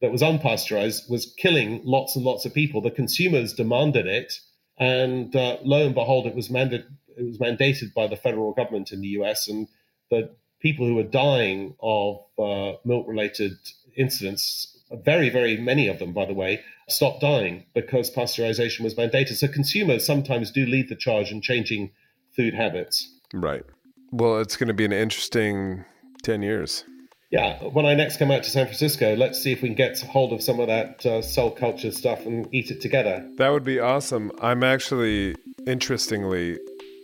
that 0.02 0.12
was 0.12 0.22
unpasteurized 0.22 1.10
was 1.10 1.34
killing 1.38 1.82
lots 1.84 2.16
and 2.16 2.26
lots 2.26 2.46
of 2.46 2.54
people. 2.54 2.82
The 2.82 2.92
consumers 2.92 3.54
demanded 3.54 4.08
it. 4.08 4.34
And 4.78 5.36
uh, 5.36 5.58
lo 5.64 5.86
and 5.86 5.94
behold, 5.94 6.26
it 6.26 6.36
was, 6.36 6.50
mandated, 6.50 6.86
it 7.16 7.24
was 7.24 7.38
mandated 7.38 7.94
by 7.94 8.08
the 8.08 8.16
federal 8.16 8.52
government 8.54 8.92
in 8.92 9.02
the 9.02 9.10
US. 9.10 9.48
And 9.48 9.68
the 10.10 10.36
people 10.60 10.88
who 10.88 10.96
were 10.96 11.04
dying 11.04 11.76
of 11.82 12.18
uh, 12.40 12.78
milk 12.84 13.08
related 13.08 13.54
incidents, 13.96 14.76
very, 14.92 15.30
very 15.30 15.58
many 15.58 15.88
of 15.88 16.00
them, 16.00 16.14
by 16.14 16.26
the 16.26 16.34
way, 16.34 16.62
stopped 16.90 17.22
dying 17.22 17.66
because 17.76 18.10
pasteurization 18.10 18.82
was 18.82 18.96
mandated. 18.96 19.36
So 19.36 19.48
consumers 19.48 20.06
sometimes 20.06 20.52
do 20.52 20.66
lead 20.66 20.90
the 20.90 20.96
charge 20.96 21.32
in 21.32 21.42
changing 21.42 21.92
food 22.36 22.56
habits. 22.56 23.08
Right. 23.34 23.64
Well, 24.12 24.40
it's 24.40 24.58
going 24.58 24.68
to 24.68 24.74
be 24.74 24.86
an 24.86 24.92
interesting 24.92 25.86
10 26.24 26.42
years. 26.42 26.84
Yeah. 27.32 27.64
When 27.64 27.86
I 27.86 27.94
next 27.94 28.18
come 28.18 28.30
out 28.30 28.44
to 28.44 28.50
San 28.50 28.66
Francisco, 28.66 29.16
let's 29.16 29.42
see 29.42 29.54
if 29.54 29.62
we 29.62 29.70
can 29.70 29.76
get 29.76 30.00
hold 30.02 30.34
of 30.34 30.44
some 30.44 30.60
of 30.60 30.68
that 30.68 31.06
uh, 31.06 31.22
cell 31.22 31.50
culture 31.50 31.92
stuff 31.92 32.26
and 32.26 32.48
eat 32.54 32.72
it 32.72 32.82
together. 32.82 33.26
That 33.38 33.50
would 33.50 33.64
be 33.64 33.80
awesome. 33.80 34.32
I'm 34.42 34.64
actually, 34.64 35.36
interestingly, 35.66 36.60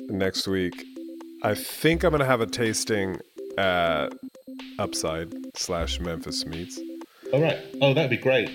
next 0.10 0.48
week, 0.48 0.86
I 1.44 1.56
think 1.56 2.04
I'm 2.04 2.12
going 2.12 2.20
to 2.20 2.26
have 2.26 2.42
a 2.42 2.46
tasting 2.46 3.20
at 3.58 4.10
Upside. 4.78 5.34
slash 5.56 6.00
Memphis 6.00 6.46
Meats. 6.46 6.80
All 7.34 7.42
right. 7.42 7.58
Oh, 7.82 7.94
that'd 7.94 8.10
be 8.10 8.18
great. 8.18 8.50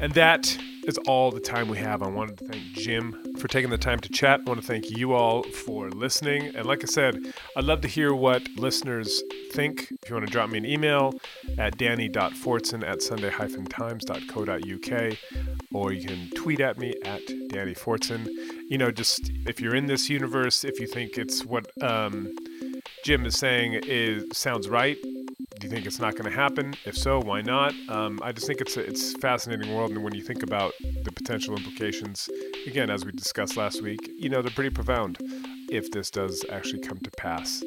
And 0.00 0.12
that 0.14 0.56
is 0.86 0.98
all 1.06 1.30
the 1.30 1.40
time 1.40 1.68
we 1.68 1.78
have. 1.78 2.02
I 2.02 2.08
wanted 2.08 2.38
to 2.38 2.46
thank 2.46 2.62
Jim 2.74 3.34
for 3.38 3.48
taking 3.48 3.70
the 3.70 3.78
time 3.78 3.98
to 4.00 4.08
chat. 4.08 4.40
I 4.46 4.48
want 4.48 4.60
to 4.60 4.66
thank 4.66 4.90
you 4.90 5.12
all 5.12 5.42
for 5.42 5.90
listening. 5.90 6.54
And 6.54 6.66
like 6.66 6.82
I 6.82 6.86
said, 6.86 7.32
I'd 7.56 7.64
love 7.64 7.80
to 7.82 7.88
hear 7.88 8.14
what 8.14 8.42
listeners 8.56 9.22
think. 9.52 9.92
If 10.02 10.08
you 10.08 10.14
want 10.14 10.26
to 10.26 10.32
drop 10.32 10.48
me 10.48 10.58
an 10.58 10.66
email 10.66 11.14
at 11.58 11.76
danny.fortson 11.76 12.86
at 12.86 13.02
sunday-times.co.uk 13.02 15.18
or 15.72 15.92
you 15.92 16.06
can 16.06 16.30
tweet 16.30 16.60
at 16.60 16.78
me 16.78 16.94
at 17.04 17.20
Danny 17.48 17.74
Fortson. 17.74 18.26
You 18.68 18.78
know, 18.78 18.90
just 18.90 19.30
if 19.46 19.60
you're 19.60 19.74
in 19.74 19.86
this 19.86 20.08
universe, 20.08 20.64
if 20.64 20.80
you 20.80 20.86
think 20.86 21.18
it's 21.18 21.44
what 21.44 21.70
um, 21.82 22.34
Jim 23.04 23.26
is 23.26 23.36
saying 23.36 23.80
is 23.84 24.24
sounds 24.32 24.68
right, 24.68 24.96
do 25.58 25.66
you 25.66 25.72
think 25.72 25.86
it's 25.86 25.98
not 25.98 26.14
going 26.14 26.30
to 26.30 26.36
happen? 26.36 26.74
If 26.84 26.96
so, 26.96 27.20
why 27.20 27.40
not? 27.40 27.74
Um, 27.88 28.20
I 28.22 28.32
just 28.32 28.46
think 28.46 28.60
it's 28.60 28.76
a, 28.76 28.80
it's 28.80 29.14
fascinating 29.14 29.74
world, 29.74 29.90
and 29.90 30.02
when 30.04 30.14
you 30.14 30.22
think 30.22 30.42
about 30.42 30.74
the 31.02 31.10
potential 31.10 31.56
implications, 31.56 32.28
again, 32.66 32.90
as 32.90 33.04
we 33.04 33.12
discussed 33.12 33.56
last 33.56 33.82
week, 33.82 34.10
you 34.18 34.28
know, 34.28 34.42
they're 34.42 34.50
pretty 34.50 34.70
profound 34.70 35.18
if 35.70 35.90
this 35.90 36.10
does 36.10 36.44
actually 36.50 36.80
come 36.80 36.98
to 36.98 37.10
pass. 37.12 37.64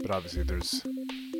But 0.00 0.12
obviously, 0.12 0.44
there's 0.44 0.82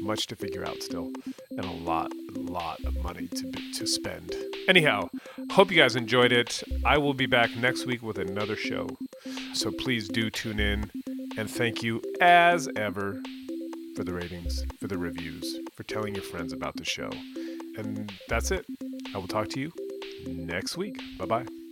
much 0.01 0.27
to 0.27 0.37
figure 0.37 0.67
out 0.67 0.83
still, 0.83 1.13
and 1.51 1.65
a 1.65 1.71
lot, 1.71 2.13
lot 2.33 2.85
of 2.85 2.97
money 3.03 3.29
to 3.29 3.53
to 3.75 3.87
spend. 3.87 4.35
Anyhow, 4.67 5.09
hope 5.51 5.71
you 5.71 5.77
guys 5.77 5.95
enjoyed 5.95 6.33
it. 6.33 6.63
I 6.85 6.99
will 6.99 7.15
be 7.15 7.27
back 7.27 7.57
next 7.57 7.87
week 7.87 8.03
with 8.03 8.19
another 8.19 8.57
show, 8.57 8.89
so 9.53 9.71
please 9.71 10.09
do 10.09 10.29
tune 10.31 10.59
in. 10.59 10.91
And 11.37 11.51
thank 11.51 11.83
you 11.83 12.01
as 12.21 12.69
ever 12.77 13.21
for 13.95 14.05
the 14.05 14.13
ratings, 14.13 14.65
for 14.81 14.89
the 14.89 14.99
reviews, 14.99 15.61
for 15.75 15.83
telling 15.85 16.15
your 16.15 16.25
friends 16.25 16.53
about 16.53 16.77
the 16.77 16.85
show. 16.85 17.11
And 17.77 18.13
that's 18.29 18.51
it. 18.51 18.67
I 19.15 19.19
will 19.19 19.29
talk 19.29 19.49
to 19.51 19.61
you 19.61 19.73
next 20.27 20.77
week. 20.77 21.01
Bye 21.19 21.27
bye. 21.27 21.64